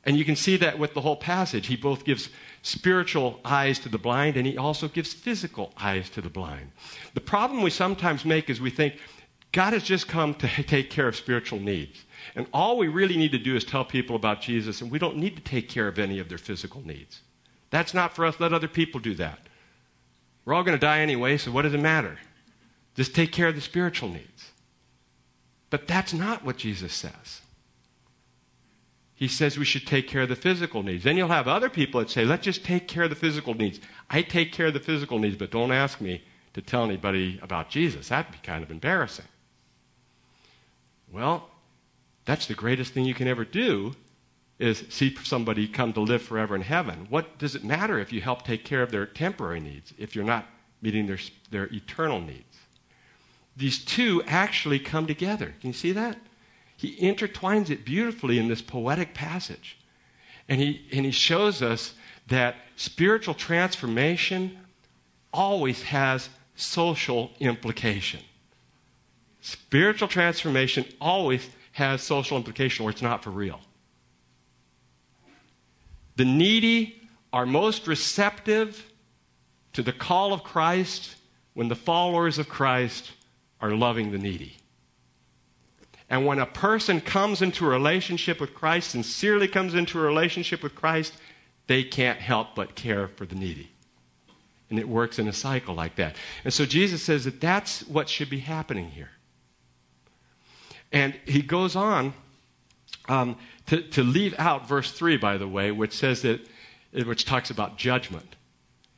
And 0.03 0.17
you 0.17 0.25
can 0.25 0.35
see 0.35 0.57
that 0.57 0.79
with 0.79 0.93
the 0.93 1.01
whole 1.01 1.15
passage. 1.15 1.67
He 1.67 1.75
both 1.75 2.05
gives 2.05 2.29
spiritual 2.63 3.39
eyes 3.45 3.79
to 3.79 3.89
the 3.89 3.97
blind 3.97 4.37
and 4.37 4.45
he 4.45 4.57
also 4.57 4.87
gives 4.87 5.13
physical 5.13 5.73
eyes 5.77 6.09
to 6.11 6.21
the 6.21 6.29
blind. 6.29 6.71
The 7.13 7.21
problem 7.21 7.61
we 7.61 7.69
sometimes 7.69 8.25
make 8.25 8.49
is 8.49 8.59
we 8.59 8.69
think 8.69 8.95
God 9.51 9.73
has 9.73 9.83
just 9.83 10.07
come 10.07 10.33
to 10.35 10.47
take 10.63 10.89
care 10.89 11.07
of 11.07 11.15
spiritual 11.15 11.59
needs. 11.59 12.05
And 12.35 12.47
all 12.53 12.77
we 12.77 12.87
really 12.87 13.17
need 13.17 13.31
to 13.31 13.37
do 13.37 13.55
is 13.55 13.65
tell 13.65 13.83
people 13.83 14.15
about 14.15 14.41
Jesus, 14.41 14.81
and 14.81 14.91
we 14.91 14.99
don't 14.99 15.17
need 15.17 15.35
to 15.35 15.41
take 15.41 15.69
care 15.69 15.87
of 15.87 15.99
any 15.99 16.19
of 16.19 16.29
their 16.29 16.37
physical 16.37 16.81
needs. 16.85 17.21
That's 17.69 17.93
not 17.93 18.15
for 18.15 18.25
us. 18.25 18.39
Let 18.39 18.53
other 18.53 18.67
people 18.67 18.99
do 18.99 19.15
that. 19.15 19.39
We're 20.45 20.53
all 20.53 20.63
going 20.63 20.77
to 20.77 20.85
die 20.85 20.99
anyway, 20.99 21.37
so 21.37 21.51
what 21.51 21.63
does 21.63 21.73
it 21.73 21.79
matter? 21.79 22.17
Just 22.95 23.15
take 23.15 23.31
care 23.31 23.47
of 23.47 23.55
the 23.55 23.61
spiritual 23.61 24.09
needs. 24.09 24.51
But 25.69 25.87
that's 25.87 26.13
not 26.13 26.43
what 26.43 26.57
Jesus 26.57 26.93
says 26.93 27.41
he 29.21 29.27
says 29.27 29.55
we 29.55 29.65
should 29.65 29.85
take 29.85 30.07
care 30.07 30.23
of 30.23 30.29
the 30.29 30.35
physical 30.35 30.81
needs. 30.81 31.03
Then 31.03 31.15
you'll 31.15 31.27
have 31.27 31.47
other 31.47 31.69
people 31.69 31.99
that 31.99 32.09
say, 32.09 32.25
let's 32.25 32.43
just 32.43 32.65
take 32.65 32.87
care 32.87 33.03
of 33.03 33.11
the 33.11 33.15
physical 33.15 33.53
needs. 33.53 33.79
I 34.09 34.23
take 34.23 34.51
care 34.51 34.65
of 34.65 34.73
the 34.73 34.79
physical 34.79 35.19
needs, 35.19 35.35
but 35.35 35.51
don't 35.51 35.71
ask 35.71 36.01
me 36.01 36.23
to 36.55 36.61
tell 36.63 36.83
anybody 36.83 37.39
about 37.43 37.69
Jesus. 37.69 38.07
That'd 38.07 38.31
be 38.31 38.39
kind 38.39 38.63
of 38.63 38.71
embarrassing. 38.71 39.27
Well, 41.11 41.49
that's 42.25 42.47
the 42.47 42.53
greatest 42.53 42.93
thing 42.93 43.05
you 43.05 43.13
can 43.13 43.27
ever 43.27 43.45
do 43.45 43.95
is 44.59 44.85
see 44.89 45.15
somebody 45.23 45.67
come 45.67 45.91
to 45.93 46.01
live 46.01 46.21
forever 46.21 46.55
in 46.55 46.61
heaven. 46.61 47.07
What 47.09 47.37
does 47.39 47.55
it 47.55 47.63
matter 47.63 47.99
if 47.99 48.13
you 48.13 48.21
help 48.21 48.43
take 48.43 48.63
care 48.63 48.83
of 48.83 48.91
their 48.91 49.05
temporary 49.05 49.59
needs 49.59 49.93
if 49.97 50.15
you're 50.15 50.23
not 50.23 50.45
meeting 50.81 51.07
their, 51.07 51.19
their 51.49 51.65
eternal 51.73 52.21
needs? 52.21 52.57
These 53.57 53.83
two 53.83 54.23
actually 54.27 54.79
come 54.79 55.07
together. 55.07 55.53
Can 55.59 55.69
you 55.69 55.73
see 55.73 55.91
that? 55.91 56.17
he 56.81 56.97
intertwines 56.97 57.69
it 57.69 57.85
beautifully 57.85 58.39
in 58.39 58.47
this 58.47 58.61
poetic 58.61 59.13
passage. 59.13 59.77
And 60.49 60.59
he, 60.59 60.83
and 60.91 61.05
he 61.05 61.11
shows 61.11 61.61
us 61.61 61.93
that 62.27 62.55
spiritual 62.75 63.35
transformation 63.35 64.57
always 65.31 65.83
has 65.83 66.29
social 66.55 67.29
implication. 67.39 68.21
Spiritual 69.41 70.07
transformation 70.07 70.85
always 71.01 71.49
has 71.73 72.01
social 72.01 72.37
implication, 72.37 72.85
or 72.85 72.91
it's 72.91 73.01
not 73.01 73.23
for 73.23 73.31
real. 73.31 73.59
The 76.15 76.25
needy 76.25 77.01
are 77.33 77.45
most 77.45 77.87
receptive 77.87 78.91
to 79.73 79.81
the 79.81 79.93
call 79.93 80.33
of 80.33 80.43
Christ 80.43 81.15
when 81.53 81.67
the 81.67 81.75
followers 81.75 82.37
of 82.37 82.49
Christ 82.49 83.11
are 83.59 83.71
loving 83.71 84.11
the 84.11 84.17
needy. 84.17 84.57
And 86.09 86.25
when 86.25 86.39
a 86.39 86.45
person 86.45 86.99
comes 86.99 87.41
into 87.41 87.65
a 87.65 87.69
relationship 87.69 88.41
with 88.41 88.53
Christ, 88.53 88.91
sincerely 88.91 89.47
comes 89.47 89.73
into 89.73 89.97
a 89.97 90.01
relationship 90.01 90.61
with 90.61 90.75
Christ, 90.75 91.13
they 91.67 91.83
can't 91.83 92.19
help 92.19 92.53
but 92.53 92.75
care 92.75 93.07
for 93.07 93.25
the 93.25 93.35
needy. 93.35 93.71
And 94.69 94.77
it 94.77 94.87
works 94.87 95.19
in 95.19 95.27
a 95.27 95.33
cycle 95.33 95.73
like 95.73 95.95
that. 95.95 96.17
And 96.43 96.53
so 96.53 96.65
Jesus 96.65 97.01
says 97.01 97.23
that 97.23 97.39
that's 97.39 97.83
what 97.87 98.09
should 98.09 98.29
be 98.29 98.39
happening 98.39 98.89
here. 98.91 99.09
And 100.91 101.17
he 101.25 101.41
goes 101.41 101.75
on 101.75 102.13
um, 103.07 103.37
to, 103.67 103.81
to 103.81 104.03
leave 104.03 104.35
out 104.37 104.67
verse 104.67 104.91
3, 104.91 105.17
by 105.17 105.37
the 105.37 105.47
way, 105.47 105.71
which 105.71 105.93
says 105.93 106.21
that, 106.23 106.41
which 106.93 107.25
talks 107.25 107.49
about 107.49 107.77
judgment. 107.77 108.35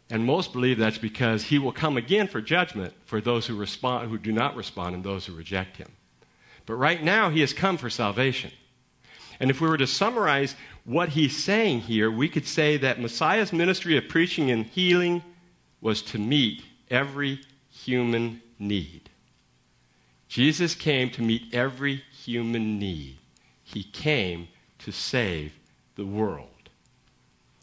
And 0.10 0.25
most 0.25 0.53
believe 0.53 0.77
that's 0.77 0.97
because 0.97 1.43
he 1.43 1.60
will 1.60 1.71
come 1.71 1.97
again 1.97 2.27
for 2.27 2.41
judgment 2.41 2.93
for 3.06 3.21
those 3.21 3.47
who 3.47 3.56
respond, 3.56 4.10
who 4.10 4.17
do 4.17 4.32
not 4.32 4.56
respond, 4.56 4.95
and 4.95 5.03
those 5.03 5.25
who 5.25 5.34
reject 5.34 5.77
him. 5.77 5.91
But 6.65 6.75
right 6.75 7.03
now, 7.03 7.29
he 7.29 7.41
has 7.41 7.53
come 7.53 7.77
for 7.77 7.89
salvation. 7.89 8.51
And 9.39 9.49
if 9.49 9.60
we 9.60 9.67
were 9.67 9.77
to 9.77 9.88
summarize 9.88 10.56
what 10.86 11.10
he's 11.10 11.41
saying 11.41 11.82
here, 11.82 12.12
we 12.12 12.29
could 12.29 12.47
say 12.47 12.77
that 12.77 12.99
Messiah's 12.99 13.51
ministry 13.51 13.97
of 13.97 14.08
preaching 14.08 14.51
and 14.51 14.65
healing 14.65 15.23
was 15.82 16.01
to 16.03 16.17
meet 16.17 16.63
every 16.89 17.41
human 17.69 18.41
need. 18.60 19.02
Jesus 20.34 20.74
came 20.74 21.12
to 21.12 21.22
meet 21.22 21.54
every 21.54 21.98
human 22.12 22.80
need. 22.80 23.19
He 23.63 23.84
came 23.84 24.48
to 24.80 24.91
save 24.91 25.54
the 25.96 26.08
world. 26.08 26.48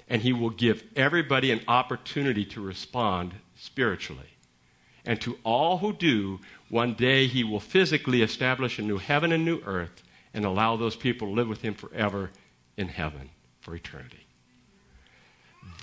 And 0.07 0.23
he 0.23 0.33
will 0.33 0.51
give 0.51 0.85
everybody 0.95 1.51
an 1.51 1.63
opportunity 1.67 2.45
to 2.45 2.61
respond 2.61 3.35
spiritually. 3.57 4.37
And 5.05 5.21
to 5.21 5.37
all 5.43 5.79
who 5.79 5.93
do, 5.93 6.39
one 6.69 6.95
day 6.95 7.27
he 7.27 7.43
will 7.43 7.59
physically 7.59 8.23
establish 8.23 8.79
a 8.79 8.83
new 8.83 8.99
heaven 8.99 9.33
and 9.33 9.45
new 9.45 9.61
earth 9.67 10.05
and 10.33 10.45
allow 10.45 10.77
those 10.77 10.95
people 10.95 11.27
to 11.27 11.35
live 11.35 11.49
with 11.49 11.63
him 11.63 11.75
forever 11.75 12.31
in 12.77 12.87
heaven 12.87 13.31
for 13.63 13.75
eternity. 13.75 14.29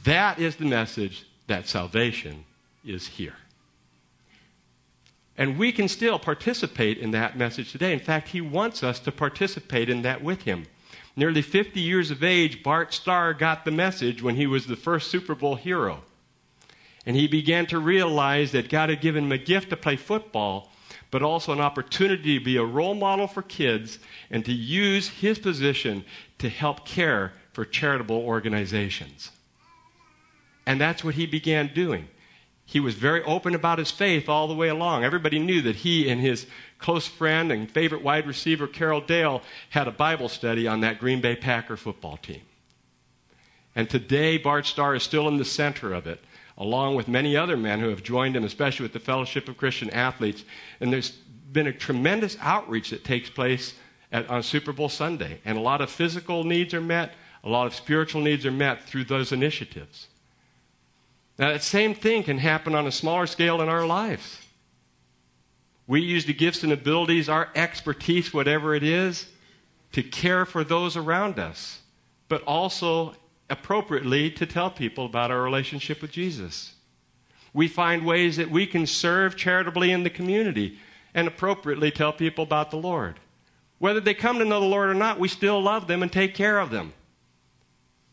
That 0.06 0.40
is 0.40 0.56
the 0.56 0.64
message 0.64 1.28
that 1.48 1.68
salvation 1.68 2.46
is 2.86 3.08
here. 3.08 3.36
And 5.38 5.58
we 5.58 5.72
can 5.72 5.88
still 5.88 6.18
participate 6.18 6.98
in 6.98 7.12
that 7.12 7.38
message 7.38 7.72
today. 7.72 7.94
In 7.94 8.00
fact, 8.00 8.30
he 8.30 8.42
wants 8.42 8.84
us 8.84 9.00
to 9.02 9.12
participate 9.12 9.90
in 9.90 10.02
that 10.02 10.24
with 10.24 10.44
him. 10.44 10.66
Nearly 11.16 11.42
50 11.42 11.80
years 11.80 12.12
of 12.12 12.24
age, 12.24 12.64
Bart 12.64 12.94
Starr 12.94 13.34
got 13.34 13.64
the 13.64 13.72
message 13.72 14.22
when 14.22 14.36
he 14.36 14.48
was 14.48 14.66
the 14.66 14.76
first 14.76 15.12
Super 15.12 15.36
Bowl 15.36 15.56
hero. 15.56 16.04
And 17.06 17.16
he 17.16 17.28
began 17.28 17.66
to 17.68 17.80
realize 17.80 18.52
that 18.52 18.70
God 18.70 18.90
had 18.90 19.02
given 19.02 19.26
him 19.26 19.32
a 19.32 19.38
gift 19.38 19.70
to 19.70 19.78
play 19.78 19.96
football, 19.96 20.72
but 21.10 21.22
also 21.22 21.54
an 21.54 21.62
opportunity 21.62 22.38
to 22.38 22.44
be 22.44 22.58
a 22.58 22.64
role 22.64 22.96
model 22.96 23.28
for 23.28 23.42
kids 23.42 24.00
and 24.30 24.44
to 24.46 24.52
use 24.52 25.08
his 25.08 25.40
position 25.40 26.04
to 26.40 26.50
help 26.50 26.86
care 26.86 27.34
for 27.54 27.64
charitable 27.64 28.18
organizations. 28.18 29.32
And 30.66 30.82
that's 30.82 31.04
what 31.04 31.16
he 31.16 31.26
began 31.26 31.74
doing. 31.74 32.10
He 32.68 32.80
was 32.82 32.96
very 32.96 33.24
open 33.24 33.56
about 33.56 33.80
his 33.80 33.92
faith 33.92 34.28
all 34.28 34.48
the 34.48 34.54
way 34.54 34.68
along. 34.68 35.04
Everybody 35.04 35.40
knew 35.40 35.62
that 35.62 35.78
he 35.78 36.10
and 36.10 36.20
his 36.22 36.46
close 36.78 37.08
friend 37.08 37.52
and 37.52 37.72
favorite 37.72 38.04
wide 38.04 38.28
receiver, 38.28 38.68
Carroll 38.68 39.02
Dale, 39.02 39.42
had 39.70 39.88
a 39.88 39.92
Bible 39.92 40.28
study 40.28 40.68
on 40.68 40.82
that 40.82 41.00
Green 41.00 41.22
Bay 41.22 41.36
Packer 41.36 41.78
football 41.78 42.18
team. 42.18 42.42
And 43.74 43.90
today, 43.90 44.38
Bart 44.38 44.66
Starr 44.66 44.96
is 44.96 45.04
still 45.04 45.28
in 45.28 45.38
the 45.38 45.46
center 45.46 45.94
of 45.94 46.08
it 46.08 46.20
along 46.58 46.96
with 46.96 47.08
many 47.08 47.38
other 47.38 47.56
men 47.56 47.80
who 47.80 47.90
have 47.90 48.04
joined 48.04 48.36
him, 48.36 48.44
especially 48.44 48.84
with 48.84 48.94
the 48.94 49.00
Fellowship 49.00 49.48
of 49.48 49.58
Christian 49.58 49.90
Athletes. 49.92 50.44
And 50.80 50.92
there's 50.92 51.12
been 51.12 51.68
a 51.68 51.74
tremendous 51.74 52.36
outreach 52.42 52.90
that 52.90 53.04
takes 53.04 53.30
place 53.30 53.76
at, 54.12 54.28
on 54.30 54.44
Super 54.44 54.74
Bowl 54.74 54.90
Sunday. 54.90 55.40
And 55.46 55.58
a 55.58 55.62
lot 55.62 55.82
of 55.82 55.90
physical 55.90 56.44
needs 56.44 56.74
are 56.74 56.82
met, 56.82 57.14
a 57.44 57.50
lot 57.50 57.68
of 57.68 57.76
spiritual 57.76 58.22
needs 58.22 58.46
are 58.46 58.52
met 58.52 58.84
through 58.84 59.06
those 59.06 59.32
initiatives. 59.32 60.08
Now, 61.38 61.52
that 61.52 61.64
same 61.64 61.94
thing 61.94 62.24
can 62.24 62.40
happen 62.40 62.74
on 62.74 62.88
a 62.88 62.92
smaller 62.92 63.28
scale 63.28 63.62
in 63.62 63.70
our 63.70 63.86
lives. 63.86 64.42
We 65.86 66.02
use 66.02 66.26
the 66.26 66.34
gifts 66.34 66.64
and 66.64 66.74
abilities, 66.74 67.30
our 67.30 67.50
expertise, 67.56 68.34
whatever 68.34 68.76
it 68.76 68.84
is, 68.84 69.30
to 69.94 70.04
care 70.04 70.46
for 70.46 70.64
those 70.64 70.98
around 70.98 71.40
us, 71.40 71.80
but 72.28 72.44
also 72.44 73.16
appropriately 73.50 74.30
to 74.32 74.46
tell 74.46 74.70
people 74.70 75.06
about 75.06 75.32
our 75.32 75.42
relationship 75.42 76.02
with 76.02 76.12
Jesus. 76.12 76.74
We 77.54 77.68
find 77.68 78.06
ways 78.06 78.38
that 78.38 78.52
we 78.52 78.68
can 78.68 78.86
serve 78.86 79.38
charitably 79.38 79.92
in 79.92 80.04
the 80.04 80.10
community 80.10 80.78
and 81.14 81.28
appropriately 81.28 81.92
tell 81.92 82.12
people 82.12 82.44
about 82.44 82.70
the 82.70 82.78
Lord. 82.78 83.20
Whether 83.80 84.02
they 84.02 84.14
come 84.14 84.40
to 84.40 84.46
know 84.46 84.60
the 84.60 84.66
Lord 84.66 84.90
or 84.90 84.94
not, 84.94 85.20
we 85.20 85.28
still 85.28 85.62
love 85.62 85.88
them 85.88 86.04
and 86.04 86.12
take 86.12 86.36
care 86.36 86.60
of 86.60 86.72
them. 86.72 86.94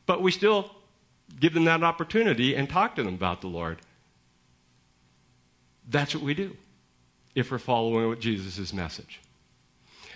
But 0.06 0.22
we 0.22 0.30
still 0.30 0.73
give 1.38 1.54
them 1.54 1.64
that 1.64 1.82
opportunity 1.82 2.54
and 2.54 2.68
talk 2.68 2.96
to 2.96 3.02
them 3.02 3.14
about 3.14 3.40
the 3.40 3.48
Lord. 3.48 3.80
That's 5.88 6.14
what 6.14 6.24
we 6.24 6.34
do 6.34 6.56
if 7.34 7.50
we're 7.50 7.58
following 7.58 8.18
Jesus' 8.20 8.72
message. 8.72 9.20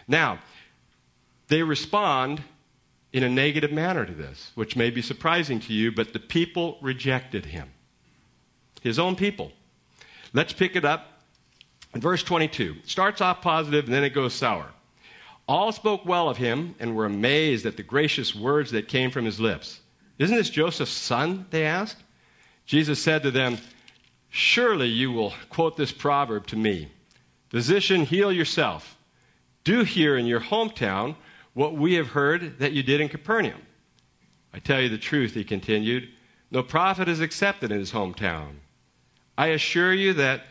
Now, 0.06 0.38
they 1.48 1.62
respond 1.62 2.42
in 3.12 3.22
a 3.22 3.28
negative 3.28 3.72
manner 3.72 4.04
to 4.04 4.14
this, 4.14 4.52
which 4.54 4.76
may 4.76 4.90
be 4.90 5.02
surprising 5.02 5.60
to 5.60 5.72
you, 5.72 5.90
but 5.90 6.12
the 6.12 6.20
people 6.20 6.78
rejected 6.80 7.46
him. 7.46 7.70
His 8.82 8.98
own 8.98 9.16
people. 9.16 9.52
Let's 10.32 10.52
pick 10.52 10.76
it 10.76 10.84
up 10.84 11.22
in 11.94 12.00
verse 12.00 12.22
22. 12.22 12.76
It 12.82 12.88
starts 12.88 13.20
off 13.20 13.40
positive 13.40 13.86
and 13.86 13.94
then 13.94 14.04
it 14.04 14.10
goes 14.10 14.34
sour. 14.34 14.66
All 15.48 15.72
spoke 15.72 16.04
well 16.04 16.28
of 16.28 16.36
him 16.36 16.74
and 16.78 16.94
were 16.94 17.06
amazed 17.06 17.64
at 17.64 17.76
the 17.76 17.82
gracious 17.82 18.34
words 18.34 18.70
that 18.72 18.88
came 18.88 19.10
from 19.10 19.24
his 19.24 19.40
lips. 19.40 19.80
Isn't 20.18 20.36
this 20.36 20.50
Joseph's 20.50 20.92
son? 20.92 21.46
They 21.50 21.64
asked. 21.64 22.02
Jesus 22.66 23.02
said 23.02 23.22
to 23.22 23.30
them, 23.30 23.58
Surely 24.30 24.88
you 24.88 25.12
will 25.12 25.32
quote 25.48 25.76
this 25.76 25.92
proverb 25.92 26.46
to 26.48 26.56
me 26.56 26.88
Physician, 27.48 28.04
heal 28.04 28.30
yourself. 28.30 28.96
Do 29.64 29.84
here 29.84 30.16
in 30.16 30.26
your 30.26 30.40
hometown 30.40 31.16
what 31.54 31.74
we 31.74 31.94
have 31.94 32.08
heard 32.08 32.58
that 32.58 32.72
you 32.72 32.82
did 32.82 33.00
in 33.00 33.08
Capernaum. 33.08 33.60
I 34.52 34.58
tell 34.58 34.80
you 34.80 34.88
the 34.88 34.98
truth, 34.98 35.34
he 35.34 35.44
continued. 35.44 36.08
No 36.50 36.62
prophet 36.62 37.08
is 37.08 37.20
accepted 37.20 37.70
in 37.70 37.78
his 37.78 37.92
hometown. 37.92 38.56
I 39.36 39.48
assure 39.48 39.92
you 39.92 40.14
that 40.14 40.42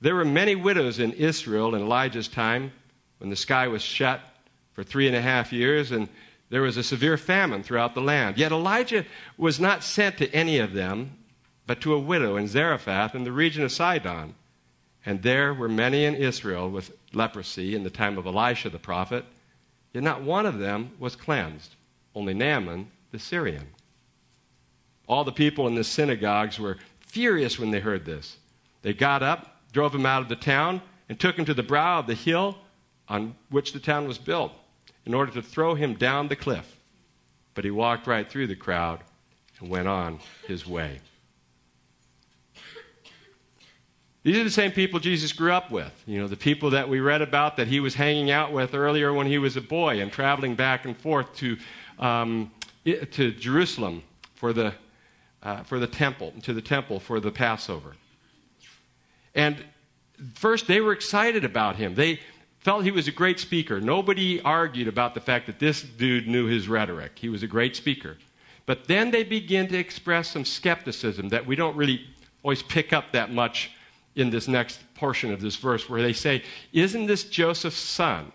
there 0.00 0.14
were 0.14 0.24
many 0.24 0.54
widows 0.54 0.98
in 0.98 1.12
Israel 1.12 1.74
in 1.74 1.82
Elijah's 1.82 2.28
time 2.28 2.72
when 3.18 3.30
the 3.30 3.36
sky 3.36 3.68
was 3.68 3.82
shut 3.82 4.20
for 4.72 4.82
three 4.82 5.06
and 5.06 5.16
a 5.16 5.22
half 5.22 5.52
years 5.52 5.92
and 5.92 6.08
there 6.50 6.62
was 6.62 6.76
a 6.76 6.82
severe 6.82 7.16
famine 7.16 7.62
throughout 7.62 7.94
the 7.94 8.00
land. 8.00 8.38
Yet 8.38 8.52
Elijah 8.52 9.04
was 9.36 9.58
not 9.58 9.82
sent 9.82 10.18
to 10.18 10.32
any 10.34 10.58
of 10.58 10.72
them, 10.72 11.16
but 11.66 11.80
to 11.80 11.94
a 11.94 11.98
widow 11.98 12.36
in 12.36 12.48
Zarephath 12.48 13.14
in 13.14 13.24
the 13.24 13.32
region 13.32 13.64
of 13.64 13.72
Sidon. 13.72 14.34
And 15.06 15.22
there 15.22 15.52
were 15.52 15.68
many 15.68 16.04
in 16.04 16.14
Israel 16.14 16.70
with 16.70 16.96
leprosy 17.12 17.74
in 17.74 17.82
the 17.82 17.90
time 17.90 18.18
of 18.18 18.26
Elisha 18.26 18.70
the 18.70 18.78
prophet, 18.78 19.24
yet 19.92 20.02
not 20.02 20.22
one 20.22 20.46
of 20.46 20.58
them 20.58 20.92
was 20.98 21.16
cleansed, 21.16 21.76
only 22.14 22.34
Naaman 22.34 22.90
the 23.10 23.18
Syrian. 23.18 23.68
All 25.06 25.24
the 25.24 25.32
people 25.32 25.66
in 25.66 25.74
the 25.74 25.84
synagogues 25.84 26.58
were 26.58 26.78
furious 27.00 27.58
when 27.58 27.70
they 27.70 27.80
heard 27.80 28.04
this. 28.04 28.38
They 28.82 28.94
got 28.94 29.22
up, 29.22 29.60
drove 29.72 29.94
him 29.94 30.06
out 30.06 30.22
of 30.22 30.28
the 30.28 30.36
town, 30.36 30.80
and 31.08 31.18
took 31.18 31.36
him 31.36 31.44
to 31.44 31.54
the 31.54 31.62
brow 31.62 31.98
of 31.98 32.06
the 32.06 32.14
hill 32.14 32.58
on 33.08 33.34
which 33.50 33.72
the 33.72 33.80
town 33.80 34.08
was 34.08 34.18
built 34.18 34.52
in 35.06 35.14
order 35.14 35.32
to 35.32 35.42
throw 35.42 35.74
him 35.74 35.94
down 35.94 36.28
the 36.28 36.36
cliff. 36.36 36.76
But 37.54 37.64
he 37.64 37.70
walked 37.70 38.06
right 38.06 38.28
through 38.28 38.48
the 38.48 38.56
crowd 38.56 39.00
and 39.60 39.68
went 39.68 39.88
on 39.88 40.18
his 40.46 40.66
way. 40.66 41.00
These 44.24 44.38
are 44.38 44.44
the 44.44 44.50
same 44.50 44.72
people 44.72 45.00
Jesus 45.00 45.34
grew 45.34 45.52
up 45.52 45.70
with. 45.70 45.92
You 46.06 46.18
know, 46.18 46.28
the 46.28 46.36
people 46.36 46.70
that 46.70 46.88
we 46.88 46.98
read 47.00 47.20
about 47.20 47.58
that 47.58 47.68
he 47.68 47.78
was 47.78 47.94
hanging 47.94 48.30
out 48.30 48.52
with 48.52 48.74
earlier 48.74 49.12
when 49.12 49.26
he 49.26 49.36
was 49.36 49.56
a 49.56 49.60
boy 49.60 50.00
and 50.00 50.10
traveling 50.10 50.54
back 50.54 50.86
and 50.86 50.96
forth 50.96 51.34
to, 51.36 51.58
um, 51.98 52.50
to 52.84 53.32
Jerusalem 53.32 54.02
for 54.34 54.54
the, 54.54 54.72
uh, 55.42 55.62
for 55.64 55.78
the 55.78 55.86
temple, 55.86 56.32
to 56.42 56.54
the 56.54 56.62
temple 56.62 57.00
for 57.00 57.20
the 57.20 57.30
Passover. 57.30 57.92
And 59.34 59.62
first, 60.32 60.66
they 60.66 60.80
were 60.80 60.92
excited 60.92 61.44
about 61.44 61.76
him. 61.76 61.94
They, 61.94 62.20
felt 62.64 62.82
he 62.82 62.90
was 62.90 63.06
a 63.06 63.12
great 63.12 63.38
speaker. 63.38 63.78
Nobody 63.80 64.40
argued 64.40 64.88
about 64.88 65.14
the 65.14 65.20
fact 65.20 65.46
that 65.46 65.58
this 65.58 65.82
dude 65.82 66.26
knew 66.26 66.46
his 66.46 66.66
rhetoric. 66.66 67.12
He 67.18 67.28
was 67.28 67.42
a 67.42 67.46
great 67.46 67.76
speaker. 67.76 68.16
But 68.66 68.88
then 68.88 69.10
they 69.10 69.22
begin 69.22 69.68
to 69.68 69.76
express 69.76 70.30
some 70.30 70.46
skepticism 70.46 71.28
that 71.28 71.46
we 71.46 71.56
don't 71.56 71.76
really 71.76 72.06
always 72.42 72.62
pick 72.62 72.94
up 72.94 73.12
that 73.12 73.30
much 73.30 73.70
in 74.16 74.30
this 74.30 74.48
next 74.48 74.80
portion 74.94 75.32
of 75.32 75.42
this 75.42 75.56
verse, 75.56 75.90
where 75.90 76.00
they 76.00 76.14
say, 76.14 76.42
Isn't 76.72 77.06
this 77.06 77.24
Joseph's 77.24 77.76
son? 77.76 78.32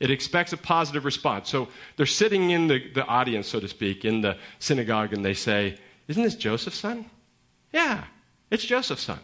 It 0.00 0.10
expects 0.10 0.52
a 0.52 0.58
positive 0.58 1.06
response. 1.06 1.48
So 1.48 1.68
they're 1.96 2.04
sitting 2.04 2.50
in 2.50 2.66
the, 2.66 2.90
the 2.92 3.06
audience, 3.06 3.48
so 3.48 3.60
to 3.60 3.68
speak, 3.68 4.04
in 4.04 4.20
the 4.20 4.36
synagogue, 4.58 5.14
and 5.14 5.24
they 5.24 5.32
say, 5.32 5.78
Isn't 6.08 6.22
this 6.22 6.34
Joseph's 6.34 6.78
son? 6.78 7.06
Yeah, 7.72 8.04
it's 8.50 8.64
Joseph's 8.64 9.02
son. 9.02 9.20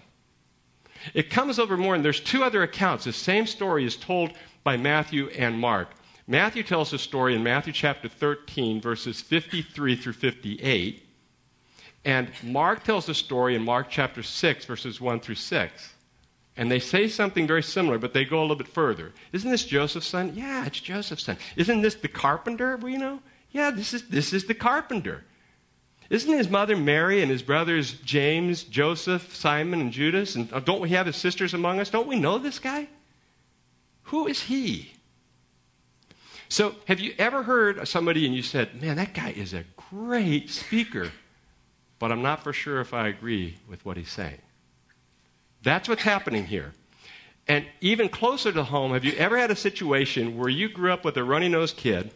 It 1.14 1.30
comes 1.30 1.58
over 1.58 1.76
more, 1.76 1.94
and 1.94 2.04
there's 2.04 2.20
two 2.20 2.44
other 2.44 2.62
accounts. 2.62 3.04
The 3.04 3.12
same 3.12 3.46
story 3.46 3.84
is 3.84 3.96
told 3.96 4.32
by 4.64 4.76
Matthew 4.76 5.28
and 5.28 5.58
Mark. 5.58 5.88
Matthew 6.26 6.62
tells 6.62 6.90
the 6.90 6.98
story 6.98 7.34
in 7.34 7.42
Matthew 7.42 7.72
chapter 7.72 8.08
13, 8.08 8.80
verses 8.80 9.20
53 9.20 9.96
through 9.96 10.12
58. 10.12 11.04
And 12.04 12.30
Mark 12.42 12.84
tells 12.84 13.06
the 13.06 13.14
story 13.14 13.54
in 13.54 13.64
Mark 13.64 13.88
chapter 13.90 14.22
6, 14.22 14.64
verses 14.64 15.00
1 15.00 15.20
through 15.20 15.36
6. 15.36 15.94
And 16.56 16.70
they 16.70 16.78
say 16.78 17.08
something 17.08 17.46
very 17.46 17.62
similar, 17.62 17.98
but 17.98 18.12
they 18.12 18.24
go 18.24 18.40
a 18.40 18.42
little 18.42 18.56
bit 18.56 18.68
further. 18.68 19.12
Isn't 19.32 19.50
this 19.50 19.64
Joseph's 19.64 20.06
son? 20.06 20.32
Yeah, 20.34 20.66
it's 20.66 20.80
Joseph's 20.80 21.24
son. 21.24 21.38
Isn't 21.56 21.80
this 21.80 21.94
the 21.94 22.08
carpenter, 22.08 22.76
we 22.76 22.96
know? 22.96 23.20
Yeah, 23.50 23.70
this 23.70 23.94
is, 23.94 24.08
this 24.08 24.32
is 24.32 24.46
the 24.46 24.54
carpenter. 24.54 25.24
Isn't 26.12 26.36
his 26.36 26.50
mother 26.50 26.76
Mary 26.76 27.22
and 27.22 27.30
his 27.30 27.42
brothers 27.42 27.94
James, 28.04 28.64
Joseph, 28.64 29.34
Simon, 29.34 29.80
and 29.80 29.90
Judas? 29.90 30.34
And 30.36 30.52
uh, 30.52 30.60
don't 30.60 30.82
we 30.82 30.90
have 30.90 31.06
his 31.06 31.16
sisters 31.16 31.54
among 31.54 31.80
us? 31.80 31.88
Don't 31.88 32.06
we 32.06 32.18
know 32.18 32.36
this 32.36 32.58
guy? 32.58 32.86
Who 34.04 34.26
is 34.26 34.42
he? 34.42 34.92
So, 36.50 36.74
have 36.84 37.00
you 37.00 37.14
ever 37.18 37.42
heard 37.42 37.88
somebody 37.88 38.26
and 38.26 38.34
you 38.34 38.42
said, 38.42 38.82
Man, 38.82 38.96
that 38.96 39.14
guy 39.14 39.30
is 39.30 39.54
a 39.54 39.64
great 39.90 40.50
speaker, 40.50 41.10
but 41.98 42.12
I'm 42.12 42.20
not 42.20 42.44
for 42.44 42.52
sure 42.52 42.82
if 42.82 42.92
I 42.92 43.08
agree 43.08 43.56
with 43.66 43.82
what 43.86 43.96
he's 43.96 44.12
saying? 44.12 44.42
That's 45.62 45.88
what's 45.88 46.02
happening 46.02 46.44
here. 46.44 46.74
And 47.48 47.64
even 47.80 48.10
closer 48.10 48.52
to 48.52 48.64
home, 48.64 48.92
have 48.92 49.06
you 49.06 49.12
ever 49.12 49.38
had 49.38 49.50
a 49.50 49.56
situation 49.56 50.36
where 50.36 50.50
you 50.50 50.68
grew 50.68 50.92
up 50.92 51.06
with 51.06 51.16
a 51.16 51.24
runny 51.24 51.48
nosed 51.48 51.78
kid? 51.78 52.10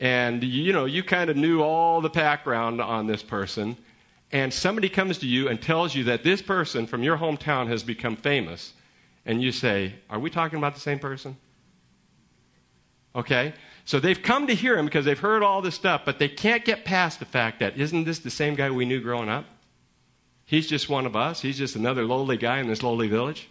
And 0.00 0.42
you 0.42 0.72
know 0.72 0.86
you 0.86 1.02
kind 1.02 1.28
of 1.30 1.36
knew 1.36 1.60
all 1.60 2.00
the 2.00 2.08
background 2.08 2.80
on 2.80 3.06
this 3.06 3.22
person. 3.22 3.76
And 4.32 4.52
somebody 4.54 4.88
comes 4.88 5.18
to 5.18 5.26
you 5.26 5.48
and 5.48 5.60
tells 5.60 5.94
you 5.94 6.04
that 6.04 6.22
this 6.22 6.40
person 6.40 6.86
from 6.86 7.02
your 7.02 7.18
hometown 7.18 7.66
has 7.66 7.82
become 7.82 8.16
famous. 8.16 8.72
And 9.26 9.42
you 9.42 9.52
say 9.52 9.94
are 10.08 10.18
we 10.18 10.30
talking 10.30 10.58
about 10.58 10.74
the 10.74 10.80
same 10.80 10.98
person? 10.98 11.36
Okay? 13.14 13.52
So 13.84 14.00
they've 14.00 14.20
come 14.20 14.46
to 14.46 14.54
hear 14.54 14.78
him 14.78 14.86
because 14.86 15.04
they've 15.04 15.18
heard 15.18 15.42
all 15.42 15.62
this 15.62 15.74
stuff 15.74 16.02
but 16.04 16.18
they 16.18 16.28
can't 16.28 16.64
get 16.64 16.84
past 16.84 17.18
the 17.18 17.24
fact 17.26 17.60
that 17.60 17.76
isn't 17.76 18.04
this 18.04 18.20
the 18.20 18.30
same 18.30 18.54
guy 18.54 18.70
we 18.70 18.86
knew 18.86 19.00
growing 19.00 19.28
up? 19.28 19.44
He's 20.46 20.66
just 20.66 20.88
one 20.88 21.06
of 21.06 21.14
us. 21.14 21.42
He's 21.42 21.58
just 21.58 21.76
another 21.76 22.04
lowly 22.04 22.36
guy 22.36 22.58
in 22.58 22.68
this 22.68 22.82
lowly 22.82 23.08
village. 23.08 23.48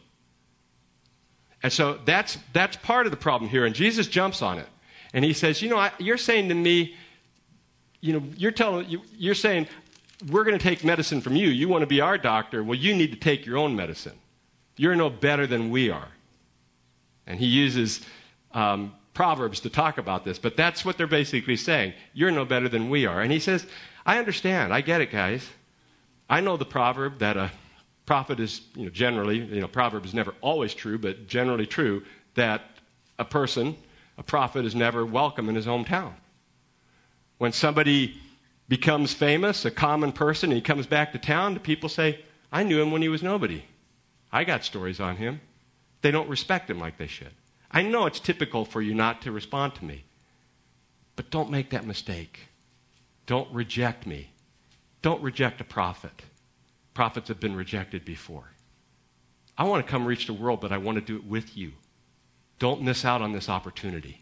And 1.62 1.72
so 1.72 2.00
that's 2.06 2.38
that's 2.54 2.78
part 2.78 3.06
of 3.06 3.12
the 3.12 3.18
problem 3.18 3.52
here 3.52 3.66
and 3.66 3.76
jesus 3.76 4.08
jumps 4.08 4.42
on 4.42 4.58
it 4.58 4.68
and 5.14 5.26
he 5.26 5.34
says, 5.34 5.62
You 5.62 5.70
know, 5.70 5.78
I, 5.78 5.92
you're 5.98 6.18
saying 6.18 6.50
to 6.50 6.56
me, 6.56 6.96
you 8.02 8.14
know, 8.14 8.24
you're 8.38 8.52
telling, 8.52 8.88
you, 8.90 9.02
you're 9.18 9.36
saying, 9.36 9.68
we're 10.30 10.44
going 10.44 10.58
to 10.58 10.64
take 10.64 10.84
medicine 10.84 11.22
from 11.22 11.36
you. 11.36 11.48
You 11.48 11.70
want 11.70 11.82
to 11.82 11.88
be 11.88 12.02
our 12.02 12.18
doctor. 12.18 12.64
Well, 12.64 12.78
you 12.78 12.94
need 12.94 13.12
to 13.12 13.18
take 13.18 13.46
your 13.46 13.58
own 13.58 13.76
medicine. 13.76 14.18
You're 14.76 14.96
no 14.96 15.10
better 15.10 15.48
than 15.48 15.70
we 15.70 15.90
are. 15.90 16.10
And 17.26 17.40
he 17.40 17.46
uses 17.46 18.02
um, 18.54 18.94
Proverbs 19.14 19.60
to 19.62 19.70
talk 19.70 19.98
about 19.98 20.26
this, 20.26 20.40
but 20.40 20.58
that's 20.58 20.84
what 20.84 20.98
they're 20.98 21.08
basically 21.08 21.58
saying. 21.58 21.94
You're 22.14 22.32
no 22.32 22.46
better 22.46 22.70
than 22.70 22.90
we 22.90 23.06
are. 23.06 23.22
And 23.22 23.32
he 23.32 23.40
says, 23.40 23.66
I 24.06 24.18
understand. 24.18 24.74
I 24.74 24.82
get 24.82 25.02
it, 25.02 25.12
guys. 25.12 25.48
I 26.30 26.42
know 26.42 26.58
the 26.58 26.66
proverb 26.66 27.20
that 27.20 27.38
a 27.38 27.52
prophet 28.06 28.40
is, 28.40 28.62
you 28.76 28.86
know, 28.86 28.90
generally, 28.90 29.40
you 29.40 29.62
know, 29.62 29.68
proverb 29.68 30.06
is 30.06 30.14
never 30.14 30.34
always 30.42 30.74
true, 30.74 30.98
but 30.98 31.28
generally 31.28 31.66
true, 31.66 32.04
that 32.36 32.62
a 33.18 33.26
person 33.26 33.76
a 34.20 34.24
prophet 34.24 34.66
is 34.66 34.76
never 34.76 35.06
welcome 35.06 35.48
in 35.48 35.56
his 35.56 35.66
hometown. 35.66 36.12
When 37.38 37.54
somebody 37.54 38.20
becomes 38.68 39.14
famous, 39.14 39.64
a 39.64 39.72
common 39.72 40.12
person, 40.12 40.50
and 40.50 40.58
he 40.58 40.62
comes 40.62 40.86
back 40.86 41.14
to 41.14 41.18
town, 41.18 41.58
people 41.60 41.88
say, 41.88 42.20
I 42.52 42.64
knew 42.64 42.82
him 42.82 42.92
when 42.92 43.02
he 43.02 43.08
was 43.08 43.24
nobody. 43.24 43.64
I 44.30 44.44
got 44.44 44.66
stories 44.66 45.00
on 45.00 45.16
him. 45.16 45.40
They 46.02 46.12
don't 46.12 46.28
respect 46.28 46.70
him 46.70 46.80
like 46.80 46.98
they 46.98 47.08
should. 47.08 47.32
I 47.72 47.82
know 47.82 48.08
it's 48.08 48.20
typical 48.20 48.66
for 48.66 48.82
you 48.82 48.94
not 48.94 49.22
to 49.22 49.32
respond 49.32 49.76
to 49.76 49.86
me, 49.86 50.04
but 51.16 51.32
don't 51.32 51.50
make 51.50 51.70
that 51.70 51.86
mistake. 51.86 52.42
Don't 53.26 53.52
reject 53.54 54.06
me. 54.06 54.32
Don't 55.02 55.24
reject 55.24 55.62
a 55.62 55.64
prophet. 55.64 56.24
Prophets 56.94 57.30
have 57.30 57.40
been 57.40 57.56
rejected 57.56 58.04
before. 58.04 58.50
I 59.58 59.64
want 59.64 59.86
to 59.86 59.90
come 59.90 60.06
reach 60.06 60.28
the 60.28 60.34
world, 60.34 60.60
but 60.60 60.74
I 60.74 60.78
want 60.78 60.98
to 60.98 61.02
do 61.02 61.16
it 61.16 61.26
with 61.26 61.56
you. 61.56 61.72
Don't 62.60 62.82
miss 62.82 63.06
out 63.06 63.22
on 63.22 63.32
this 63.32 63.50
opportunity. 63.50 64.22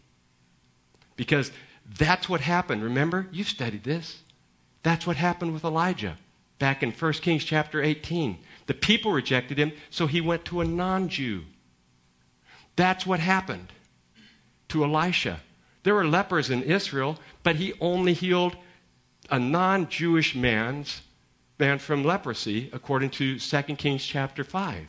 Because 1.16 1.50
that's 1.98 2.28
what 2.28 2.40
happened. 2.40 2.82
Remember? 2.82 3.26
You've 3.32 3.48
studied 3.48 3.84
this. 3.84 4.22
That's 4.82 5.06
what 5.06 5.16
happened 5.16 5.52
with 5.52 5.64
Elijah 5.64 6.16
back 6.58 6.82
in 6.82 6.92
1 6.92 7.12
Kings 7.14 7.44
chapter 7.44 7.82
18. 7.82 8.38
The 8.66 8.74
people 8.74 9.12
rejected 9.12 9.58
him, 9.58 9.72
so 9.90 10.06
he 10.06 10.20
went 10.20 10.44
to 10.46 10.60
a 10.60 10.64
non 10.64 11.08
Jew. 11.08 11.44
That's 12.76 13.04
what 13.04 13.20
happened 13.20 13.72
to 14.68 14.84
Elisha. 14.84 15.40
There 15.82 15.94
were 15.94 16.06
lepers 16.06 16.50
in 16.50 16.62
Israel, 16.62 17.18
but 17.42 17.56
he 17.56 17.72
only 17.80 18.12
healed 18.12 18.56
a 19.30 19.38
non 19.38 19.88
Jewish 19.88 20.34
man's 20.34 21.02
man 21.58 21.78
from 21.78 22.04
leprosy, 22.04 22.70
according 22.72 23.10
to 23.10 23.38
2 23.38 23.62
Kings 23.76 24.04
chapter 24.04 24.44
5. 24.44 24.86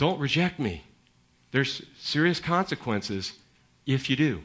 Don't 0.00 0.18
reject 0.18 0.58
me. 0.58 0.82
There's 1.50 1.82
serious 2.00 2.40
consequences 2.40 3.34
if 3.84 4.08
you 4.08 4.16
do. 4.16 4.40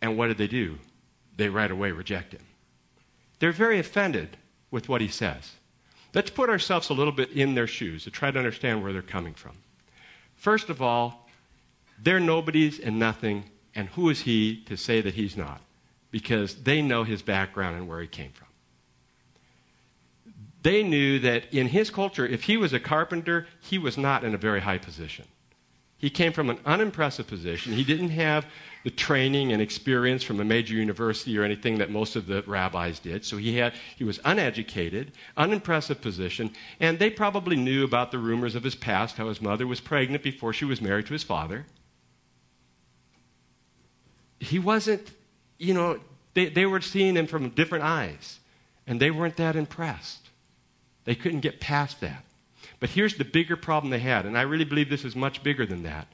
And 0.00 0.16
what 0.16 0.28
did 0.28 0.38
they 0.38 0.46
do? 0.46 0.78
They 1.36 1.50
right 1.50 1.70
away 1.70 1.90
reject 1.90 2.32
him. 2.32 2.40
They're 3.40 3.52
very 3.52 3.78
offended 3.78 4.38
with 4.70 4.88
what 4.88 5.02
he 5.02 5.08
says. 5.08 5.52
Let's 6.14 6.30
put 6.30 6.48
ourselves 6.48 6.88
a 6.88 6.94
little 6.94 7.12
bit 7.12 7.32
in 7.32 7.54
their 7.54 7.66
shoes 7.66 8.04
to 8.04 8.10
try 8.10 8.30
to 8.30 8.38
understand 8.38 8.82
where 8.82 8.94
they're 8.94 9.02
coming 9.02 9.34
from. 9.34 9.52
First 10.34 10.70
of 10.70 10.80
all, 10.80 11.28
they're 12.02 12.20
nobodies 12.20 12.80
and 12.80 12.98
nothing, 12.98 13.44
and 13.74 13.88
who 13.88 14.08
is 14.08 14.22
he 14.22 14.62
to 14.62 14.78
say 14.78 15.02
that 15.02 15.12
he's 15.12 15.36
not? 15.36 15.60
Because 16.10 16.54
they 16.62 16.80
know 16.80 17.04
his 17.04 17.20
background 17.20 17.76
and 17.76 17.86
where 17.86 18.00
he 18.00 18.06
came 18.06 18.32
from. 18.32 18.48
They 20.64 20.82
knew 20.82 21.18
that 21.18 21.52
in 21.52 21.68
his 21.68 21.90
culture, 21.90 22.26
if 22.26 22.44
he 22.44 22.56
was 22.56 22.72
a 22.72 22.80
carpenter, 22.80 23.46
he 23.60 23.76
was 23.76 23.98
not 23.98 24.24
in 24.24 24.34
a 24.34 24.38
very 24.38 24.62
high 24.62 24.78
position. 24.78 25.26
He 25.98 26.08
came 26.08 26.32
from 26.32 26.48
an 26.48 26.58
unimpressive 26.64 27.26
position. 27.26 27.74
He 27.74 27.84
didn't 27.84 28.08
have 28.08 28.46
the 28.82 28.90
training 28.90 29.52
and 29.52 29.60
experience 29.60 30.22
from 30.22 30.40
a 30.40 30.44
major 30.44 30.74
university 30.74 31.36
or 31.36 31.44
anything 31.44 31.78
that 31.78 31.90
most 31.90 32.16
of 32.16 32.26
the 32.26 32.42
rabbis 32.46 32.98
did. 32.98 33.26
So 33.26 33.36
he, 33.36 33.58
had, 33.58 33.74
he 33.96 34.04
was 34.04 34.18
uneducated, 34.24 35.12
unimpressive 35.36 36.00
position, 36.00 36.50
and 36.80 36.98
they 36.98 37.10
probably 37.10 37.56
knew 37.56 37.84
about 37.84 38.10
the 38.10 38.18
rumors 38.18 38.54
of 38.54 38.64
his 38.64 38.74
past, 38.74 39.18
how 39.18 39.28
his 39.28 39.42
mother 39.42 39.66
was 39.66 39.80
pregnant 39.80 40.22
before 40.22 40.54
she 40.54 40.64
was 40.64 40.80
married 40.80 41.06
to 41.06 41.12
his 41.12 41.22
father. 41.22 41.66
He 44.40 44.58
wasn't, 44.58 45.12
you 45.58 45.74
know, 45.74 46.00
they, 46.32 46.46
they 46.46 46.64
were 46.64 46.80
seeing 46.80 47.16
him 47.16 47.26
from 47.26 47.50
different 47.50 47.84
eyes, 47.84 48.40
and 48.86 48.98
they 48.98 49.10
weren't 49.10 49.36
that 49.36 49.56
impressed. 49.56 50.23
They 51.04 51.14
couldn't 51.14 51.40
get 51.40 51.60
past 51.60 52.00
that. 52.00 52.24
But 52.80 52.90
here's 52.90 53.16
the 53.16 53.24
bigger 53.24 53.56
problem 53.56 53.90
they 53.90 53.98
had, 53.98 54.26
and 54.26 54.36
I 54.36 54.42
really 54.42 54.64
believe 54.64 54.88
this 54.88 55.04
is 55.04 55.16
much 55.16 55.42
bigger 55.42 55.66
than 55.66 55.82
that. 55.82 56.08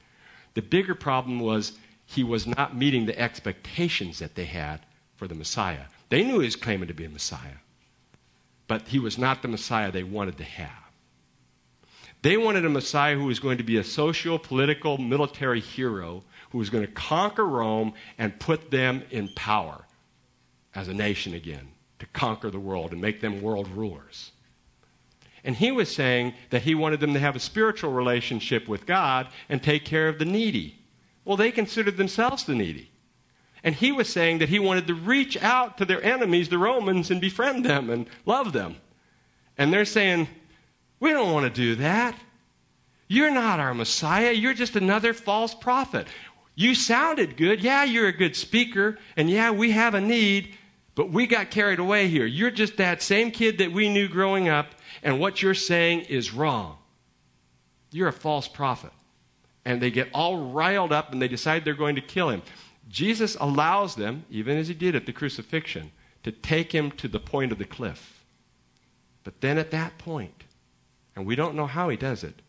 The 0.53 0.61
bigger 0.61 0.95
problem 0.95 1.39
was 1.39 1.73
he 2.05 2.23
was 2.23 2.45
not 2.45 2.75
meeting 2.75 3.05
the 3.05 3.17
expectations 3.17 4.19
that 4.19 4.35
they 4.35 4.45
had 4.45 4.81
for 5.15 5.27
the 5.27 5.35
Messiah. 5.35 5.85
They 6.09 6.23
knew 6.23 6.39
he 6.39 6.45
was 6.45 6.55
claiming 6.55 6.89
to 6.89 6.93
be 6.93 7.05
a 7.05 7.09
Messiah, 7.09 7.57
but 8.67 8.87
he 8.89 8.99
was 8.99 9.17
not 9.17 9.41
the 9.41 9.47
Messiah 9.47 9.91
they 9.91 10.03
wanted 10.03 10.37
to 10.37 10.43
have. 10.43 10.69
They 12.21 12.37
wanted 12.37 12.65
a 12.65 12.69
Messiah 12.69 13.15
who 13.15 13.25
was 13.25 13.39
going 13.39 13.57
to 13.57 13.63
be 13.63 13.77
a 13.77 13.83
socio 13.83 14.37
political 14.37 14.97
military 14.97 15.59
hero 15.59 16.23
who 16.51 16.57
was 16.57 16.69
going 16.69 16.85
to 16.85 16.91
conquer 16.91 17.45
Rome 17.45 17.93
and 18.17 18.39
put 18.39 18.69
them 18.69 19.03
in 19.09 19.29
power 19.35 19.85
as 20.75 20.87
a 20.87 20.93
nation 20.93 21.33
again, 21.33 21.67
to 21.99 22.05
conquer 22.07 22.49
the 22.49 22.59
world 22.59 22.91
and 22.91 23.01
make 23.01 23.21
them 23.21 23.41
world 23.41 23.67
rulers. 23.69 24.31
And 25.43 25.55
he 25.55 25.71
was 25.71 25.93
saying 25.93 26.33
that 26.51 26.61
he 26.61 26.75
wanted 26.75 26.99
them 26.99 27.13
to 27.13 27.19
have 27.19 27.35
a 27.35 27.39
spiritual 27.39 27.91
relationship 27.91 28.67
with 28.67 28.85
God 28.85 29.27
and 29.49 29.61
take 29.61 29.85
care 29.85 30.07
of 30.07 30.19
the 30.19 30.25
needy. 30.25 30.77
Well, 31.25 31.37
they 31.37 31.51
considered 31.51 31.97
themselves 31.97 32.43
the 32.43 32.55
needy. 32.55 32.91
And 33.63 33.75
he 33.75 33.91
was 33.91 34.09
saying 34.09 34.39
that 34.39 34.49
he 34.49 34.59
wanted 34.59 34.87
to 34.87 34.95
reach 34.95 35.41
out 35.41 35.77
to 35.77 35.85
their 35.85 36.03
enemies, 36.03 36.49
the 36.49 36.57
Romans, 36.57 37.11
and 37.11 37.21
befriend 37.21 37.65
them 37.65 37.89
and 37.89 38.07
love 38.25 38.53
them. 38.53 38.77
And 39.57 39.71
they're 39.71 39.85
saying, 39.85 40.27
We 40.99 41.11
don't 41.11 41.31
want 41.31 41.45
to 41.45 41.61
do 41.61 41.75
that. 41.75 42.15
You're 43.07 43.31
not 43.31 43.59
our 43.59 43.73
Messiah. 43.73 44.31
You're 44.31 44.53
just 44.53 44.75
another 44.75 45.13
false 45.13 45.53
prophet. 45.53 46.07
You 46.55 46.75
sounded 46.75 47.37
good. 47.37 47.61
Yeah, 47.61 47.83
you're 47.83 48.07
a 48.07 48.13
good 48.15 48.35
speaker. 48.35 48.97
And 49.17 49.29
yeah, 49.29 49.51
we 49.51 49.71
have 49.71 49.93
a 49.93 50.01
need, 50.01 50.55
but 51.01 51.09
we 51.09 51.25
got 51.25 51.49
carried 51.49 51.79
away 51.79 52.07
here. 52.09 52.27
You're 52.27 52.51
just 52.51 52.77
that 52.77 53.01
same 53.01 53.31
kid 53.31 53.57
that 53.57 53.71
we 53.71 53.89
knew 53.89 54.07
growing 54.07 54.49
up 54.49 54.67
and 55.01 55.19
what 55.19 55.41
you're 55.41 55.55
saying 55.55 56.01
is 56.01 56.31
wrong. 56.31 56.77
You're 57.89 58.09
a 58.09 58.13
false 58.13 58.47
prophet. 58.47 58.91
And 59.65 59.81
they 59.81 59.89
get 59.89 60.09
all 60.13 60.51
riled 60.51 60.91
up 60.91 61.11
and 61.11 61.19
they 61.19 61.27
decide 61.27 61.65
they're 61.65 61.73
going 61.73 61.95
to 61.95 62.01
kill 62.01 62.29
him. 62.29 62.43
Jesus 62.87 63.35
allows 63.39 63.95
them, 63.95 64.25
even 64.29 64.59
as 64.59 64.67
he 64.67 64.75
did 64.75 64.93
at 64.93 65.07
the 65.07 65.11
crucifixion, 65.11 65.91
to 66.21 66.31
take 66.31 66.71
him 66.71 66.91
to 66.91 67.07
the 67.07 67.19
point 67.19 67.51
of 67.51 67.57
the 67.57 67.65
cliff. 67.65 68.23
But 69.23 69.41
then 69.41 69.57
at 69.57 69.71
that 69.71 69.97
point, 69.97 70.43
and 71.15 71.25
we 71.25 71.35
don't 71.35 71.55
know 71.55 71.65
how 71.65 71.89
he 71.89 71.97
does 71.97 72.23
it, 72.23 72.43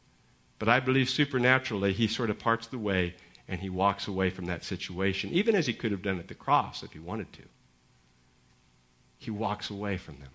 but 0.58 0.68
I 0.68 0.78
believe 0.78 1.08
supernaturally 1.08 1.94
he 1.94 2.06
sort 2.06 2.28
of 2.28 2.38
parts 2.38 2.66
the 2.66 2.76
way 2.76 3.14
and 3.48 3.62
he 3.62 3.70
walks 3.70 4.08
away 4.08 4.28
from 4.28 4.44
that 4.44 4.62
situation, 4.62 5.30
even 5.30 5.54
as 5.54 5.66
he 5.66 5.72
could 5.72 5.90
have 5.90 6.02
done 6.02 6.18
at 6.18 6.28
the 6.28 6.34
cross 6.34 6.82
if 6.82 6.92
he 6.92 6.98
wanted 6.98 7.32
to. 7.32 7.42
He 9.22 9.30
walks 9.30 9.70
away 9.70 9.98
from 9.98 10.18
them. 10.18 10.30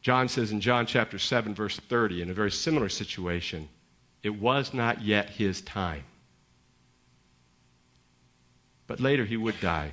John 0.00 0.28
says 0.28 0.50
in 0.50 0.62
John 0.62 0.86
chapter 0.86 1.18
7, 1.18 1.54
verse 1.54 1.78
30, 1.78 2.22
in 2.22 2.30
a 2.30 2.34
very 2.34 2.50
similar 2.50 2.88
situation, 2.88 3.68
it 4.22 4.30
was 4.30 4.72
not 4.72 5.02
yet 5.02 5.28
his 5.28 5.60
time. 5.60 6.04
But 8.86 8.98
later 8.98 9.26
he 9.26 9.36
would 9.36 9.60
die 9.60 9.92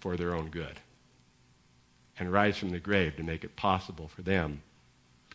for 0.00 0.16
their 0.16 0.34
own 0.34 0.48
good 0.48 0.80
and 2.18 2.32
rise 2.32 2.56
from 2.56 2.70
the 2.70 2.80
grave 2.80 3.14
to 3.16 3.22
make 3.22 3.44
it 3.44 3.56
possible 3.56 4.08
for 4.08 4.22
them 4.22 4.62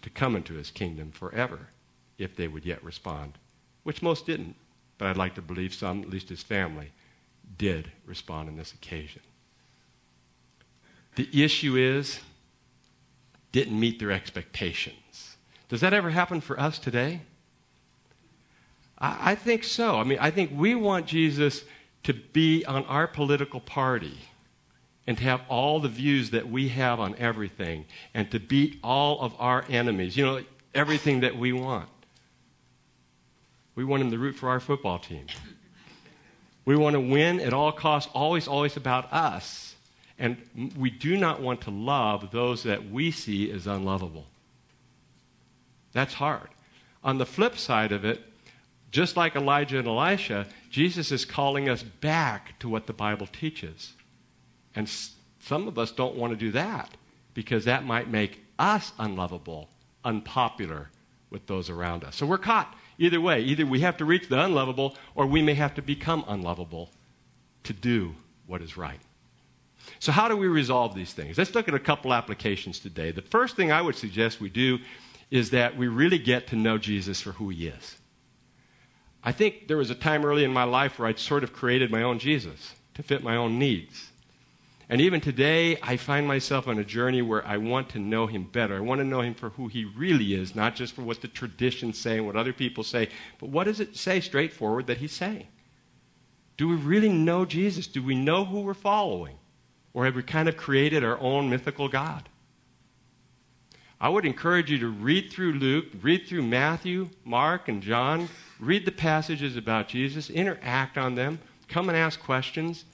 to 0.02 0.10
come 0.10 0.36
into 0.36 0.56
his 0.56 0.72
kingdom 0.72 1.12
forever 1.12 1.60
if 2.18 2.36
they 2.36 2.48
would 2.48 2.66
yet 2.66 2.84
respond, 2.84 3.38
which 3.84 4.02
most 4.02 4.26
didn't, 4.26 4.56
but 4.98 5.08
I'd 5.08 5.18
like 5.18 5.36
to 5.36 5.44
believe 5.44 5.76
some, 5.76 6.02
at 6.02 6.10
least 6.10 6.30
his 6.30 6.42
family, 6.42 6.92
did 7.60 7.92
respond 8.08 8.50
on 8.50 8.56
this 8.58 8.74
occasion. 8.74 9.22
The 11.20 11.44
issue 11.44 11.76
is 11.76 12.22
didn't 13.52 13.78
meet 13.78 14.00
their 14.00 14.10
expectations. 14.10 15.36
Does 15.68 15.82
that 15.82 15.94
ever 15.94 16.12
happen 16.12 16.40
for 16.40 16.58
us 16.58 16.80
today? 16.80 17.24
I, 18.98 19.32
I 19.32 19.36
think 19.36 19.66
so. 19.66 19.98
I 19.98 20.06
mean, 20.06 20.18
I 20.22 20.32
think 20.32 20.52
we 20.56 20.76
want 20.76 21.08
Jesus 21.08 21.66
to 22.04 22.14
be 22.14 22.64
on 22.64 22.86
our 22.86 23.06
political 23.06 23.60
party 23.60 24.18
and 25.08 25.18
to 25.18 25.24
have 25.26 25.42
all 25.50 25.82
the 25.82 25.90
views 25.90 26.30
that 26.30 26.50
we 26.50 26.70
have 26.70 27.02
on 27.02 27.16
everything 27.18 27.84
and 28.14 28.32
to 28.32 28.40
beat 28.40 28.80
all 28.82 29.20
of 29.20 29.36
our 29.40 29.66
enemies. 29.68 30.16
You 30.16 30.26
know, 30.26 30.42
everything 30.74 31.20
that 31.20 31.38
we 31.38 31.52
want. 31.52 31.90
We 33.76 33.84
want 33.84 34.04
him 34.04 34.12
to 34.12 34.18
root 34.18 34.38
for 34.38 34.48
our 34.48 34.62
football 34.62 35.00
team. 35.00 35.28
We 36.64 36.78
want 36.78 36.94
to 36.94 37.02
win 37.02 37.42
at 37.42 37.52
all 37.52 37.74
costs, 37.74 38.10
always, 38.14 38.48
always 38.48 38.78
about 38.78 39.12
us. 39.12 39.69
And 40.20 40.38
we 40.78 40.90
do 40.90 41.18
not 41.18 41.42
want 41.42 41.62
to 41.62 41.72
love 41.72 42.32
those 42.32 42.64
that 42.64 42.92
we 42.92 43.10
see 43.10 43.50
as 43.52 43.66
unlovable. 43.66 44.26
That's 45.94 46.14
hard. 46.14 46.50
On 47.04 47.18
the 47.18 47.26
flip 47.26 47.58
side 47.58 47.94
of 47.94 48.04
it, 48.04 48.22
just 48.92 49.16
like 49.16 49.36
Elijah 49.36 49.80
and 49.80 49.88
Elisha, 49.88 50.46
Jesus 50.70 51.12
is 51.12 51.24
calling 51.24 51.70
us 51.70 51.84
back 51.84 52.60
to 52.60 52.68
what 52.68 52.86
the 52.86 52.94
Bible 52.94 53.28
teaches. 53.28 53.94
And 54.76 54.90
some 55.40 55.68
of 55.68 55.80
us 55.80 55.92
don't 55.92 56.16
want 56.16 56.34
to 56.34 56.38
do 56.38 56.52
that 56.52 56.90
because 57.34 57.66
that 57.66 57.86
might 57.86 58.10
make 58.10 58.44
us 58.58 58.92
unlovable, 59.00 59.70
unpopular 60.04 60.90
with 61.30 61.48
those 61.48 61.70
around 61.70 62.04
us. 62.04 62.18
So 62.18 62.26
we're 62.26 62.38
caught 62.38 62.76
either 62.98 63.22
way. 63.22 63.42
Either 63.42 63.66
we 63.66 63.80
have 63.80 63.98
to 63.98 64.06
reach 64.06 64.28
the 64.28 64.44
unlovable 64.44 64.98
or 65.16 65.26
we 65.26 65.42
may 65.42 65.54
have 65.54 65.76
to 65.76 65.82
become 65.82 66.26
unlovable 66.28 66.90
to 67.64 67.74
do 67.74 68.16
what 68.48 68.62
is 68.62 68.76
right. 68.76 69.00
So, 70.00 70.12
how 70.12 70.28
do 70.28 70.38
we 70.38 70.48
resolve 70.48 70.94
these 70.94 71.14
things? 71.14 71.38
Let's 71.38 71.56
look 71.56 71.68
at 71.68 71.74
a 71.74 71.80
couple 71.80 72.14
applications 72.14 72.80
today. 72.80 73.12
The 73.12 73.22
first 73.22 73.56
thing 73.56 73.72
I 73.72 73.82
would 73.82 73.96
suggest 73.96 74.40
we 74.40 74.50
do 74.50 74.80
is 75.32 75.50
that 75.52 75.78
we 75.78 75.88
really 75.88 76.20
get 76.20 76.48
to 76.48 76.56
know 76.56 76.78
Jesus 76.78 77.22
for 77.22 77.32
who 77.34 77.50
he 77.50 77.68
is. 77.68 77.98
I 79.24 79.32
think 79.32 79.68
there 79.68 79.78
was 79.78 79.90
a 79.90 79.96
time 79.96 80.26
early 80.26 80.44
in 80.44 80.54
my 80.54 80.64
life 80.64 80.98
where 80.98 81.08
I'd 81.08 81.20
sort 81.20 81.44
of 81.44 81.54
created 81.54 81.92
my 81.92 82.04
own 82.04 82.20
Jesus 82.20 82.76
to 82.96 83.04
fit 83.04 83.24
my 83.24 83.36
own 83.36 83.60
needs. 83.60 84.10
And 84.92 85.02
even 85.02 85.22
today, 85.22 85.78
I 85.84 85.98
find 85.98 86.28
myself 86.28 86.68
on 86.68 86.80
a 86.80 86.84
journey 86.84 87.22
where 87.22 87.46
I 87.46 87.58
want 87.58 87.90
to 87.90 88.00
know 88.00 88.26
him 88.26 88.46
better. 88.46 88.76
I 88.76 88.80
want 88.80 89.00
to 89.00 89.06
know 89.06 89.22
him 89.22 89.36
for 89.36 89.50
who 89.50 89.68
he 89.68 89.86
really 89.86 90.34
is, 90.34 90.56
not 90.56 90.76
just 90.76 90.96
for 90.96 91.04
what 91.04 91.22
the 91.22 91.28
traditions 91.28 92.00
say 92.00 92.18
and 92.18 92.26
what 92.26 92.36
other 92.36 92.54
people 92.54 92.84
say, 92.84 93.10
but 93.40 93.50
what 93.50 93.66
does 93.66 93.80
it 93.80 93.96
say 93.96 94.20
straightforward 94.20 94.88
that 94.88 94.98
he's 94.98 95.12
saying? 95.12 95.48
Do 96.58 96.68
we 96.68 96.76
really 96.76 97.10
know 97.10 97.46
Jesus? 97.46 97.88
Do 97.88 98.04
we 98.04 98.16
know 98.16 98.44
who 98.46 98.62
we're 98.62 98.74
following? 98.74 99.39
Or 99.94 100.06
have 100.06 100.16
we 100.16 100.24
kind 100.24 100.48
of 100.48 100.58
created 100.58 101.04
our 101.04 101.20
own 101.20 101.50
mythical 101.50 101.90
God? 101.90 102.30
I 104.02 104.08
would 104.08 104.26
encourage 104.26 104.72
you 104.72 104.80
to 104.80 104.88
read 104.88 105.32
through 105.32 105.54
Luke, 105.54 105.86
read 106.02 106.26
through 106.26 106.44
Matthew, 106.44 107.10
Mark, 107.26 107.68
and 107.68 107.84
John. 107.84 108.30
Read 108.60 108.86
the 108.86 108.92
passages 108.92 109.58
about 109.58 109.88
Jesus, 109.90 110.30
interact 110.30 110.98
on 110.98 111.16
them, 111.16 111.40
come 111.68 111.90
and 111.90 111.98
ask 111.98 112.20
questions. 112.20 112.86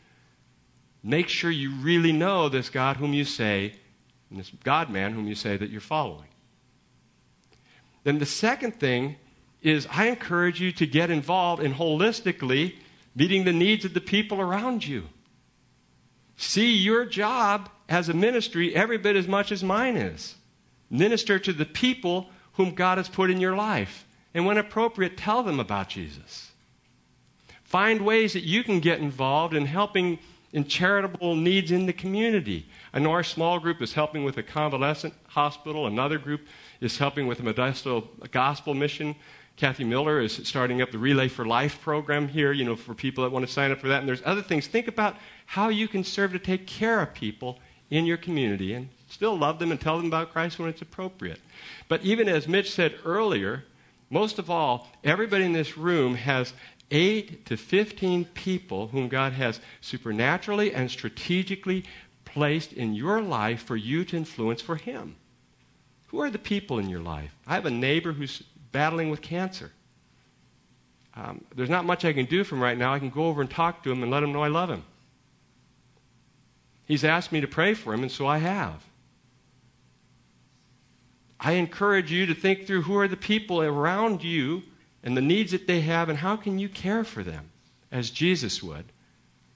Make 1.04 1.28
sure 1.28 1.52
you 1.52 1.72
really 1.76 2.12
know 2.12 2.50
this 2.50 2.70
God 2.70 2.98
whom 2.98 3.14
you 3.14 3.26
say, 3.26 3.74
and 4.30 4.40
this 4.40 4.52
God 4.64 4.90
man 4.90 5.14
whom 5.14 5.28
you 5.28 5.36
say 5.36 5.58
that 5.58 5.70
you're 5.70 5.82
following. 5.82 6.30
Then 8.04 8.18
the 8.18 8.26
second 8.26 8.80
thing 8.80 9.18
is 9.62 9.88
I 9.92 10.08
encourage 10.08 10.62
you 10.62 10.72
to 10.74 10.88
get 10.88 11.10
involved 11.10 11.62
in 11.62 11.74
holistically 11.74 12.76
meeting 13.16 13.44
the 13.44 13.54
needs 13.54 13.86
of 13.86 13.94
the 13.94 14.02
people 14.02 14.42
around 14.42 14.86
you. 14.86 15.08
See 16.38 16.74
your 16.74 17.06
job 17.06 17.70
as 17.88 18.10
a 18.10 18.14
ministry 18.14 18.76
every 18.76 18.98
bit 18.98 19.16
as 19.16 19.28
much 19.28 19.52
as 19.52 19.64
mine 19.64 19.96
is. 19.96 20.36
Minister 20.90 21.40
to 21.40 21.54
the 21.54 21.66
people 21.66 22.30
whom 22.54 22.74
God 22.74 22.98
has 22.98 23.10
put 23.10 23.30
in 23.30 23.40
your 23.40 23.56
life. 23.56 24.06
And 24.34 24.46
when 24.46 24.58
appropriate, 24.58 25.18
tell 25.18 25.44
them 25.44 25.60
about 25.60 25.90
Jesus. 25.90 26.52
Find 27.64 28.02
ways 28.02 28.34
that 28.34 28.44
you 28.44 28.64
can 28.64 28.80
get 28.80 29.00
involved 29.00 29.54
in 29.54 29.66
helping 29.66 30.20
in 30.54 30.64
charitable 30.64 31.36
needs 31.36 31.72
in 31.72 31.86
the 31.86 31.92
community. 31.92 32.66
I 32.94 33.00
know 33.00 33.12
our 33.12 33.24
small 33.24 33.60
group 33.60 33.82
is 33.82 33.92
helping 33.92 34.24
with 34.24 34.38
a 34.38 34.44
convalescent 34.44 35.14
hospital. 35.28 35.86
Another 35.86 36.18
group 36.18 36.48
is 36.80 36.98
helping 36.98 37.28
with 37.28 37.42
a 37.42 37.44
Modesto 37.44 38.08
gospel 38.32 38.74
mission. 38.74 39.16
Kathy 39.58 39.86
Miller 39.86 40.20
is 40.20 40.42
starting 40.44 40.82
up 40.82 40.92
the 40.92 40.98
Relay 40.98 41.30
for 41.30 41.46
Life 41.46 41.82
program 41.82 42.28
here, 42.28 42.52
you 42.52 42.66
know, 42.66 42.76
for 42.76 42.94
people 42.94 43.24
that 43.24 43.32
want 43.32 43.46
to 43.46 43.52
sign 43.52 43.72
up 43.72 43.80
for 43.80 43.88
that. 43.88 44.00
And 44.00 44.08
there's 44.08 44.22
other 44.26 44.42
things. 44.42 44.68
Think 44.68 44.88
about 44.88 45.16
how 45.46 45.70
you 45.70 45.88
can 45.88 46.04
serve 46.04 46.34
to 46.34 46.40
take 46.40 46.68
care 46.68 47.02
of 47.02 47.14
people 47.14 47.60
in 47.90 48.06
your 48.06 48.18
community 48.18 48.74
and 48.74 48.90
still 49.08 49.38
love 49.38 49.60
them 49.60 49.72
and 49.72 49.80
tell 49.80 49.98
them 49.98 50.08
about 50.08 50.34
Christ 50.34 50.60
when 50.60 50.68
it's 50.68 50.82
appropriate. 50.82 51.40
But 51.88 52.04
even 52.04 52.28
as 52.28 52.48
Mitch 52.48 52.72
said 52.72 52.96
earlier, 53.06 53.64
most 54.10 54.40
of 54.40 54.50
all, 54.50 54.90
everybody 55.04 55.46
in 55.46 55.54
this 55.54 55.78
room 55.78 56.16
has 56.16 56.54
8 56.92 57.46
to 57.46 57.56
15 57.56 58.26
people 58.26 58.88
whom 58.88 59.08
God 59.08 59.34
has 59.34 59.62
supernaturally 59.82 60.74
and 60.74 60.92
strategically 60.92 61.86
placed 62.26 62.74
in 62.74 62.94
your 62.94 63.22
life 63.22 63.64
for 63.64 63.78
you 63.78 64.04
to 64.06 64.18
influence 64.18 64.62
for 64.62 64.76
Him. 64.76 65.16
Who 66.08 66.22
are 66.22 66.30
the 66.30 66.40
people 66.40 66.78
in 66.80 66.90
your 66.90 67.00
life? 67.00 67.34
I 67.48 67.56
have 67.56 67.66
a 67.66 67.72
neighbor 67.72 68.14
who's 68.14 68.44
battling 68.76 69.10
with 69.10 69.22
cancer. 69.22 69.72
Um, 71.16 71.46
there's 71.56 71.70
not 71.70 71.86
much 71.86 72.04
I 72.04 72.12
can 72.12 72.26
do 72.26 72.44
for 72.44 72.56
him 72.56 72.62
right 72.62 72.78
now. 72.78 72.94
I 72.94 73.00
can 73.00 73.10
go 73.10 73.28
over 73.28 73.40
and 73.40 73.50
talk 73.50 73.84
to 73.84 73.92
him 73.92 74.04
and 74.04 74.12
let 74.12 74.22
him 74.22 74.34
know 74.34 74.44
I 74.44 74.50
love 74.50 74.70
him. 74.70 74.84
He's 76.84 77.06
asked 77.06 77.32
me 77.32 77.40
to 77.40 77.48
pray 77.48 77.74
for 77.74 77.94
him, 77.94 78.02
and 78.04 78.12
so 78.12 78.28
I 78.28 78.40
have. 78.40 78.84
I 81.40 81.54
encourage 81.54 82.12
you 82.12 82.26
to 82.26 82.34
think 82.34 82.68
through 82.68 82.82
who 82.82 82.98
are 82.98 83.08
the 83.08 83.16
people 83.16 83.62
around 83.62 84.26
you 84.26 84.64
and 85.04 85.16
the 85.16 85.22
needs 85.22 85.54
that 85.54 85.68
they 85.68 85.80
have, 85.80 86.10
and 86.10 86.18
how 86.18 86.36
can 86.36 86.60
you 86.60 86.68
care 86.68 87.06
for 87.06 87.24
them 87.24 87.52
as 87.94 88.10
Jesus 88.10 88.62
would? 88.62 88.92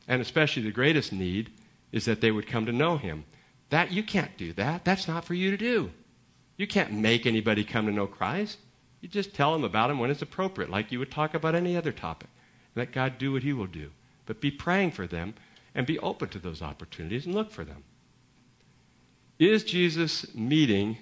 And 0.08 0.22
especially 0.22 0.64
the 0.64 0.72
greatest 0.72 1.12
need 1.12 1.52
is 1.92 2.06
that 2.06 2.22
they 2.22 2.32
would 2.32 2.48
come 2.48 2.66
to 2.68 2.72
know 2.72 2.96
him. 2.96 3.26
That 3.70 3.92
you 3.92 4.02
can't 4.02 4.38
do 4.38 4.54
that. 4.54 4.86
That's 4.86 5.10
not 5.10 5.26
for 5.26 5.34
you 5.34 5.52
to 5.52 5.58
do. 5.58 5.92
You 6.56 6.68
can't 6.68 6.94
make 6.94 7.26
anybody 7.26 7.66
come 7.66 7.86
to 7.86 7.92
know 7.92 8.08
Christ. 8.08 8.60
You 9.02 9.08
just 9.08 9.34
tell 9.34 9.54
them 9.54 9.64
about 9.64 9.90
him 9.90 10.00
when 10.00 10.12
it's 10.12 10.22
appropriate, 10.22 10.70
like 10.70 10.92
you 10.92 11.00
would 11.00 11.12
talk 11.12 11.34
about 11.34 11.56
any 11.56 11.78
other 11.78 11.92
topic. 11.92 12.30
Let 12.76 12.92
God 12.92 13.18
do 13.18 13.32
what 13.32 13.44
he 13.44 13.54
will 13.54 13.68
do. 13.68 13.92
But 14.26 14.42
be 14.42 14.52
praying 14.52 14.92
for 14.92 15.08
them 15.08 15.34
and 15.74 15.88
be 15.88 16.00
open 16.00 16.30
to 16.30 16.40
those 16.40 16.62
opportunities 16.62 17.26
and 17.26 17.34
look 17.34 17.52
for 17.52 17.64
them. 17.64 17.84
Is 19.38 19.64
Jesus 19.64 20.34
meeting 20.36 20.98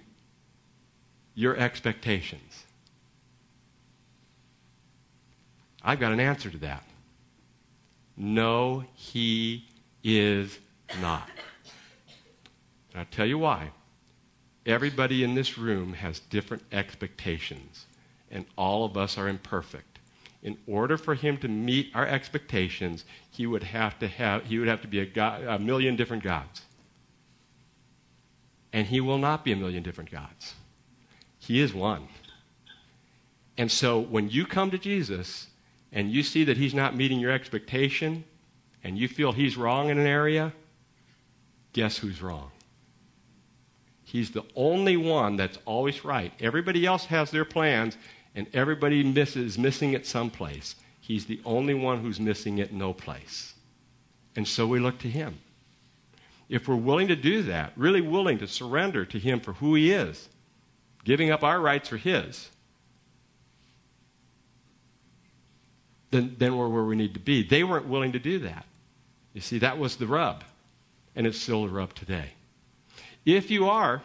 your 1.33 1.57
expectations? 1.57 2.63
I've 5.83 5.99
got 5.99 6.11
an 6.11 6.19
answer 6.19 6.49
to 6.49 6.57
that. 6.59 6.83
No, 8.15 8.83
he 8.93 9.67
is 10.03 10.57
not. 11.01 11.29
And 12.91 13.01
I'll 13.01 13.07
tell 13.11 13.25
you 13.25 13.37
why. 13.37 13.71
Everybody 14.67 15.23
in 15.23 15.33
this 15.33 15.57
room 15.57 15.93
has 15.93 16.19
different 16.19 16.61
expectations, 16.73 17.85
and 18.29 18.45
all 18.57 18.83
of 18.83 18.97
us 18.97 19.17
are 19.17 19.29
imperfect. 19.29 19.99
In 20.43 20.57
order 20.67 20.97
for 20.97 21.15
him 21.15 21.37
to 21.37 21.47
meet 21.47 21.89
our 21.95 22.05
expectations, 22.05 23.05
he 23.31 23.47
would 23.47 23.63
have 23.63 23.97
to 23.99 24.09
have 24.09 24.43
he 24.45 24.59
would 24.59 24.67
have 24.67 24.81
to 24.81 24.87
be 24.87 24.99
a, 24.99 25.05
god, 25.05 25.43
a 25.43 25.57
million 25.57 25.95
different 25.95 26.21
gods. 26.21 26.63
And 28.73 28.85
he 28.85 28.99
will 28.99 29.17
not 29.17 29.45
be 29.45 29.53
a 29.53 29.55
million 29.55 29.83
different 29.83 30.11
gods. 30.11 30.55
He 31.39 31.61
is 31.61 31.73
one. 31.73 32.09
And 33.57 33.71
so 33.71 33.99
when 33.99 34.29
you 34.29 34.45
come 34.45 34.69
to 34.71 34.77
Jesus 34.77 35.47
and 35.93 36.11
you 36.11 36.21
see 36.23 36.43
that 36.43 36.57
he's 36.57 36.73
not 36.73 36.93
meeting 36.93 37.19
your 37.19 37.31
expectation 37.31 38.25
and 38.83 38.97
you 38.97 39.07
feel 39.07 39.31
he's 39.31 39.55
wrong 39.55 39.89
in 39.89 39.97
an 39.97 40.05
area, 40.05 40.51
guess 41.71 41.97
who's 41.97 42.21
wrong? 42.21 42.51
He's 44.07 44.31
the 44.31 44.45
only 44.55 44.95
one 44.95 45.35
that's 45.35 45.59
always 45.65 46.05
right. 46.05 46.31
Everybody 46.39 46.85
else 46.85 47.03
has 47.07 47.29
their 47.29 47.43
plans, 47.43 47.97
and 48.35 48.47
everybody 48.53 49.03
misses 49.03 49.57
missing 49.57 49.91
it 49.91 50.05
someplace. 50.05 50.75
He's 51.01 51.25
the 51.25 51.41
only 51.43 51.73
one 51.73 51.99
who's 51.99 52.17
missing 52.17 52.59
it 52.59 52.71
no 52.71 52.93
place. 52.93 53.53
And 54.37 54.47
so 54.47 54.65
we 54.65 54.79
look 54.79 54.97
to 54.99 55.09
him. 55.09 55.37
If 56.47 56.69
we're 56.69 56.77
willing 56.77 57.09
to 57.09 57.17
do 57.17 57.43
that, 57.43 57.73
really 57.75 57.99
willing 57.99 58.37
to 58.37 58.47
surrender 58.47 59.03
to 59.03 59.19
him 59.19 59.41
for 59.41 59.51
who 59.51 59.75
he 59.75 59.91
is, 59.91 60.29
giving 61.03 61.29
up 61.29 61.43
our 61.43 61.59
rights 61.59 61.89
for 61.89 61.97
his, 61.97 62.49
then, 66.11 66.33
then 66.37 66.55
we're 66.55 66.69
where 66.69 66.85
we 66.85 66.95
need 66.95 67.13
to 67.15 67.19
be. 67.19 67.43
They 67.43 67.65
weren't 67.65 67.89
willing 67.89 68.13
to 68.13 68.19
do 68.19 68.39
that. 68.39 68.65
You 69.33 69.41
see, 69.41 69.59
that 69.59 69.77
was 69.77 69.97
the 69.97 70.07
rub, 70.07 70.45
and 71.13 71.27
it's 71.27 71.37
still 71.37 71.63
the 71.63 71.73
rub 71.73 71.93
today. 71.93 72.29
If 73.27 73.51
you 73.51 73.67
are, 73.67 74.01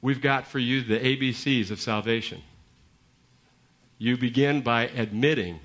we've 0.00 0.20
got 0.20 0.48
for 0.48 0.58
you 0.58 0.82
the 0.82 0.98
ABCs 0.98 1.70
of 1.70 1.80
salvation. 1.80 2.42
You 3.96 4.16
begin 4.16 4.60
by 4.60 4.88
admitting 4.88 5.60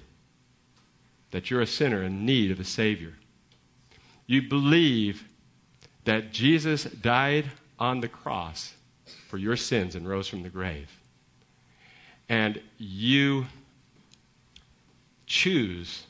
that 1.31 1.49
you're 1.49 1.61
a 1.61 1.67
sinner 1.67 2.03
in 2.03 2.27
need 2.27 2.51
of 2.51 2.59
a 2.59 2.63
Savior. 2.63 3.13
You 4.27 4.43
believe 4.43 5.27
that 6.05 6.31
Jesus 6.31 6.83
died 6.83 7.49
on 7.79 8.01
the 8.01 8.07
cross 8.07 8.75
for 9.27 9.39
your 9.39 9.55
sins 9.55 9.95
and 9.95 10.07
rose 10.07 10.27
from 10.27 10.43
the 10.43 10.49
grave. 10.49 10.91
And 12.29 12.61
you 12.77 13.47
choose 15.25 16.03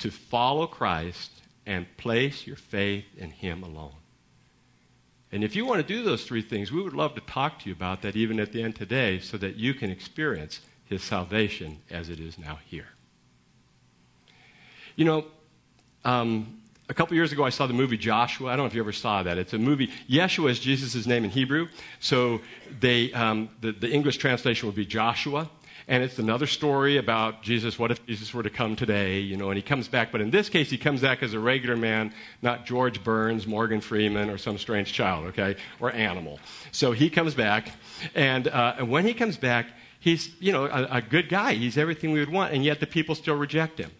to 0.00 0.10
follow 0.10 0.66
Christ 0.66 1.30
and 1.66 1.86
place 1.98 2.48
your 2.48 2.56
faith 2.56 3.04
in 3.16 3.30
Him 3.30 3.62
alone. 3.62 4.01
And 5.32 5.42
if 5.42 5.56
you 5.56 5.64
want 5.64 5.80
to 5.80 5.86
do 5.86 6.02
those 6.02 6.24
three 6.24 6.42
things, 6.42 6.70
we 6.70 6.82
would 6.82 6.92
love 6.92 7.14
to 7.14 7.22
talk 7.22 7.58
to 7.60 7.68
you 7.68 7.74
about 7.74 8.02
that 8.02 8.16
even 8.16 8.38
at 8.38 8.52
the 8.52 8.62
end 8.62 8.76
today 8.76 9.18
so 9.18 9.38
that 9.38 9.56
you 9.56 9.72
can 9.72 9.90
experience 9.90 10.60
his 10.84 11.02
salvation 11.02 11.78
as 11.90 12.10
it 12.10 12.20
is 12.20 12.38
now 12.38 12.58
here. 12.66 12.88
You 14.94 15.06
know, 15.06 15.24
um, 16.04 16.60
a 16.90 16.94
couple 16.94 17.16
years 17.16 17.32
ago, 17.32 17.44
I 17.44 17.48
saw 17.48 17.66
the 17.66 17.72
movie 17.72 17.96
Joshua. 17.96 18.48
I 18.48 18.56
don't 18.56 18.64
know 18.64 18.66
if 18.66 18.74
you 18.74 18.82
ever 18.82 18.92
saw 18.92 19.22
that. 19.22 19.38
It's 19.38 19.54
a 19.54 19.58
movie. 19.58 19.88
Yeshua 20.10 20.50
is 20.50 20.60
Jesus' 20.60 21.06
name 21.06 21.24
in 21.24 21.30
Hebrew, 21.30 21.68
so 22.00 22.42
they, 22.80 23.10
um, 23.14 23.48
the, 23.62 23.72
the 23.72 23.90
English 23.90 24.18
translation 24.18 24.66
would 24.66 24.76
be 24.76 24.84
Joshua. 24.84 25.48
And 25.88 26.02
it's 26.02 26.18
another 26.18 26.46
story 26.46 26.96
about 26.96 27.42
Jesus. 27.42 27.78
What 27.78 27.90
if 27.90 28.04
Jesus 28.06 28.32
were 28.32 28.42
to 28.42 28.50
come 28.50 28.76
today? 28.76 29.20
You 29.20 29.36
know, 29.36 29.50
and 29.50 29.56
he 29.56 29.62
comes 29.62 29.88
back, 29.88 30.12
but 30.12 30.20
in 30.20 30.30
this 30.30 30.48
case, 30.48 30.70
he 30.70 30.78
comes 30.78 31.00
back 31.00 31.22
as 31.22 31.34
a 31.34 31.40
regular 31.40 31.76
man, 31.76 32.12
not 32.40 32.66
George 32.66 33.02
Burns, 33.02 33.46
Morgan 33.46 33.80
Freeman, 33.80 34.30
or 34.30 34.38
some 34.38 34.58
strange 34.58 34.92
child, 34.92 35.26
okay, 35.26 35.56
or 35.80 35.92
animal. 35.92 36.38
So 36.70 36.92
he 36.92 37.10
comes 37.10 37.34
back, 37.34 37.72
and, 38.14 38.48
uh, 38.48 38.76
and 38.78 38.90
when 38.90 39.04
he 39.04 39.14
comes 39.14 39.36
back, 39.36 39.66
he's, 39.98 40.30
you 40.40 40.52
know, 40.52 40.66
a, 40.66 40.98
a 40.98 41.02
good 41.02 41.28
guy. 41.28 41.54
He's 41.54 41.76
everything 41.76 42.12
we 42.12 42.20
would 42.20 42.32
want, 42.32 42.54
and 42.54 42.64
yet 42.64 42.80
the 42.80 42.86
people 42.86 43.14
still 43.14 43.36
reject 43.36 43.78
him. 43.78 43.90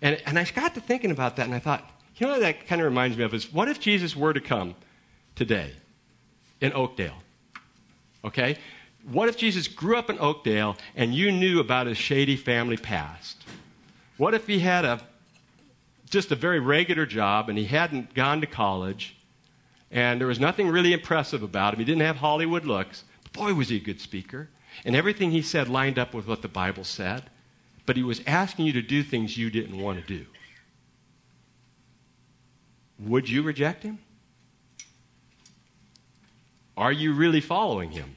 And, 0.00 0.20
and 0.26 0.38
I 0.38 0.44
got 0.44 0.74
to 0.74 0.80
thinking 0.80 1.12
about 1.12 1.36
that, 1.36 1.46
and 1.46 1.54
I 1.54 1.60
thought, 1.60 1.88
you 2.16 2.26
know 2.26 2.34
what 2.34 2.40
that 2.40 2.66
kind 2.66 2.80
of 2.80 2.84
reminds 2.84 3.16
me 3.16 3.24
of 3.24 3.34
is 3.34 3.52
what 3.52 3.68
if 3.68 3.80
Jesus 3.80 4.14
were 4.14 4.32
to 4.32 4.40
come 4.40 4.74
today 5.34 5.72
in 6.60 6.72
Oakdale? 6.72 7.16
Okay? 8.24 8.58
What 9.10 9.28
if 9.28 9.36
Jesus 9.36 9.66
grew 9.66 9.96
up 9.96 10.10
in 10.10 10.18
Oakdale 10.18 10.76
and 10.94 11.14
you 11.14 11.32
knew 11.32 11.60
about 11.60 11.86
his 11.86 11.98
shady 11.98 12.36
family 12.36 12.76
past? 12.76 13.42
What 14.16 14.34
if 14.34 14.46
he 14.46 14.60
had 14.60 14.84
a 14.84 15.00
just 16.08 16.30
a 16.30 16.36
very 16.36 16.60
regular 16.60 17.06
job 17.06 17.48
and 17.48 17.56
he 17.56 17.64
hadn't 17.64 18.14
gone 18.14 18.40
to 18.42 18.46
college 18.46 19.16
and 19.90 20.20
there 20.20 20.28
was 20.28 20.38
nothing 20.38 20.68
really 20.68 20.92
impressive 20.92 21.42
about 21.42 21.74
him? 21.74 21.80
He 21.80 21.84
didn't 21.84 22.02
have 22.02 22.16
Hollywood 22.16 22.64
looks. 22.64 23.04
But 23.24 23.32
boy, 23.32 23.54
was 23.54 23.70
he 23.70 23.76
a 23.76 23.80
good 23.80 24.00
speaker. 24.00 24.48
And 24.84 24.94
everything 24.94 25.30
he 25.30 25.42
said 25.42 25.68
lined 25.68 25.98
up 25.98 26.14
with 26.14 26.26
what 26.26 26.42
the 26.42 26.48
Bible 26.48 26.84
said. 26.84 27.24
But 27.86 27.96
he 27.96 28.02
was 28.02 28.22
asking 28.26 28.66
you 28.66 28.72
to 28.74 28.82
do 28.82 29.02
things 29.02 29.36
you 29.36 29.50
didn't 29.50 29.78
want 29.78 30.00
to 30.00 30.06
do. 30.06 30.26
Would 33.00 33.28
you 33.28 33.42
reject 33.42 33.82
him? 33.82 33.98
Are 36.76 36.92
you 36.92 37.12
really 37.12 37.40
following 37.40 37.90
him? 37.90 38.14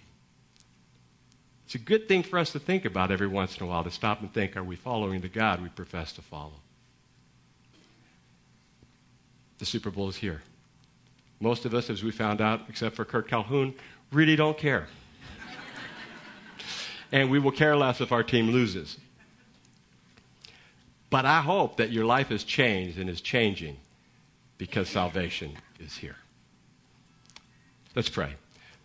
It's 1.66 1.76
a 1.76 1.80
good 1.80 2.08
thing 2.08 2.22
for 2.22 2.38
us 2.38 2.52
to 2.52 2.60
think 2.60 2.86
about 2.86 3.12
every 3.12 3.28
once 3.28 3.58
in 3.58 3.64
a 3.64 3.66
while 3.70 3.84
to 3.84 3.92
stop 3.92 4.22
and 4.22 4.32
think 4.32 4.56
are 4.56 4.64
we 4.64 4.76
following 4.76 5.22
the 5.22 5.28
God 5.28 5.62
we 5.62 5.70
profess 5.70 6.14
to 6.14 6.22
follow? 6.22 6.54
The 9.58 9.66
Super 9.66 9.90
Bowl 9.90 10.10
is 10.10 10.16
here. 10.16 10.42
Most 11.40 11.66
of 11.66 11.74
us, 11.74 11.90
as 11.90 12.04
we 12.04 12.12
found 12.12 12.40
out, 12.40 12.62
except 12.70 12.96
for 12.96 13.04
Kurt 13.04 13.28
Calhoun, 13.28 13.74
really 14.12 14.36
don't 14.36 14.58
care. 14.58 14.88
and 17.12 17.32
we 17.32 17.40
will 17.40 17.52
care 17.52 17.76
less 17.76 18.00
if 18.00 18.12
our 18.12 18.24
team 18.24 18.52
loses. 18.52 18.98
But 21.10 21.26
I 21.26 21.42
hope 21.42 21.78
that 21.78 21.92
your 21.92 22.06
life 22.06 22.28
has 22.30 22.44
changed 22.44 23.00
and 23.00 23.10
is 23.10 23.22
changing 23.22 23.78
because 24.58 24.88
salvation 24.88 25.54
is 25.80 25.98
here. 25.98 26.18
Let's 27.96 28.10
pray. 28.10 28.34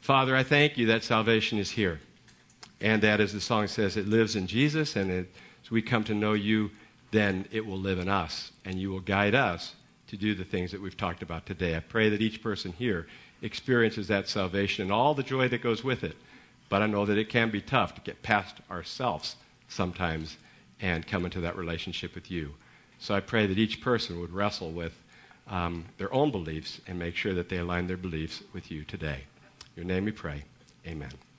Father, 0.00 0.34
I 0.34 0.44
thank 0.44 0.78
you 0.78 0.86
that 0.86 1.04
salvation 1.04 1.58
is 1.58 1.70
here. 1.70 2.00
And 2.80 3.02
that, 3.02 3.20
as 3.20 3.32
the 3.32 3.40
song 3.40 3.66
says, 3.68 3.96
it 3.96 4.08
lives 4.08 4.36
in 4.36 4.46
Jesus. 4.46 4.96
And 4.96 5.10
it, 5.10 5.32
as 5.62 5.70
we 5.70 5.82
come 5.82 6.04
to 6.04 6.14
know 6.14 6.32
you 6.32 6.70
then 7.10 7.46
it 7.50 7.66
will 7.66 7.78
live 7.78 7.98
in 7.98 8.08
us, 8.08 8.52
and 8.64 8.78
you 8.78 8.90
will 8.90 9.00
guide 9.00 9.34
us 9.34 9.74
to 10.08 10.16
do 10.16 10.34
the 10.34 10.44
things 10.44 10.72
that 10.72 10.80
we've 10.80 10.96
talked 10.96 11.22
about 11.22 11.46
today. 11.46 11.76
I 11.76 11.80
pray 11.80 12.08
that 12.08 12.20
each 12.20 12.42
person 12.42 12.72
here 12.72 13.06
experiences 13.42 14.08
that 14.08 14.28
salvation 14.28 14.84
and 14.84 14.92
all 14.92 15.14
the 15.14 15.22
joy 15.22 15.48
that 15.48 15.62
goes 15.62 15.82
with 15.82 16.04
it. 16.04 16.16
But 16.68 16.82
I 16.82 16.86
know 16.86 17.06
that 17.06 17.18
it 17.18 17.28
can 17.28 17.50
be 17.50 17.60
tough 17.60 17.94
to 17.94 18.00
get 18.00 18.22
past 18.22 18.56
ourselves 18.70 19.36
sometimes 19.68 20.36
and 20.80 21.06
come 21.06 21.24
into 21.24 21.40
that 21.40 21.56
relationship 21.56 22.14
with 22.14 22.30
you. 22.30 22.54
So 22.98 23.14
I 23.14 23.20
pray 23.20 23.46
that 23.46 23.58
each 23.58 23.80
person 23.80 24.20
would 24.20 24.32
wrestle 24.32 24.70
with 24.70 24.92
um, 25.48 25.84
their 25.98 26.12
own 26.12 26.30
beliefs 26.30 26.80
and 26.86 26.98
make 26.98 27.16
sure 27.16 27.34
that 27.34 27.48
they 27.48 27.58
align 27.58 27.86
their 27.86 27.96
beliefs 27.96 28.42
with 28.52 28.70
you 28.70 28.84
today. 28.84 29.24
In 29.76 29.82
your 29.82 29.86
name 29.86 30.04
we 30.04 30.12
pray. 30.12 30.44
Amen. 30.86 31.29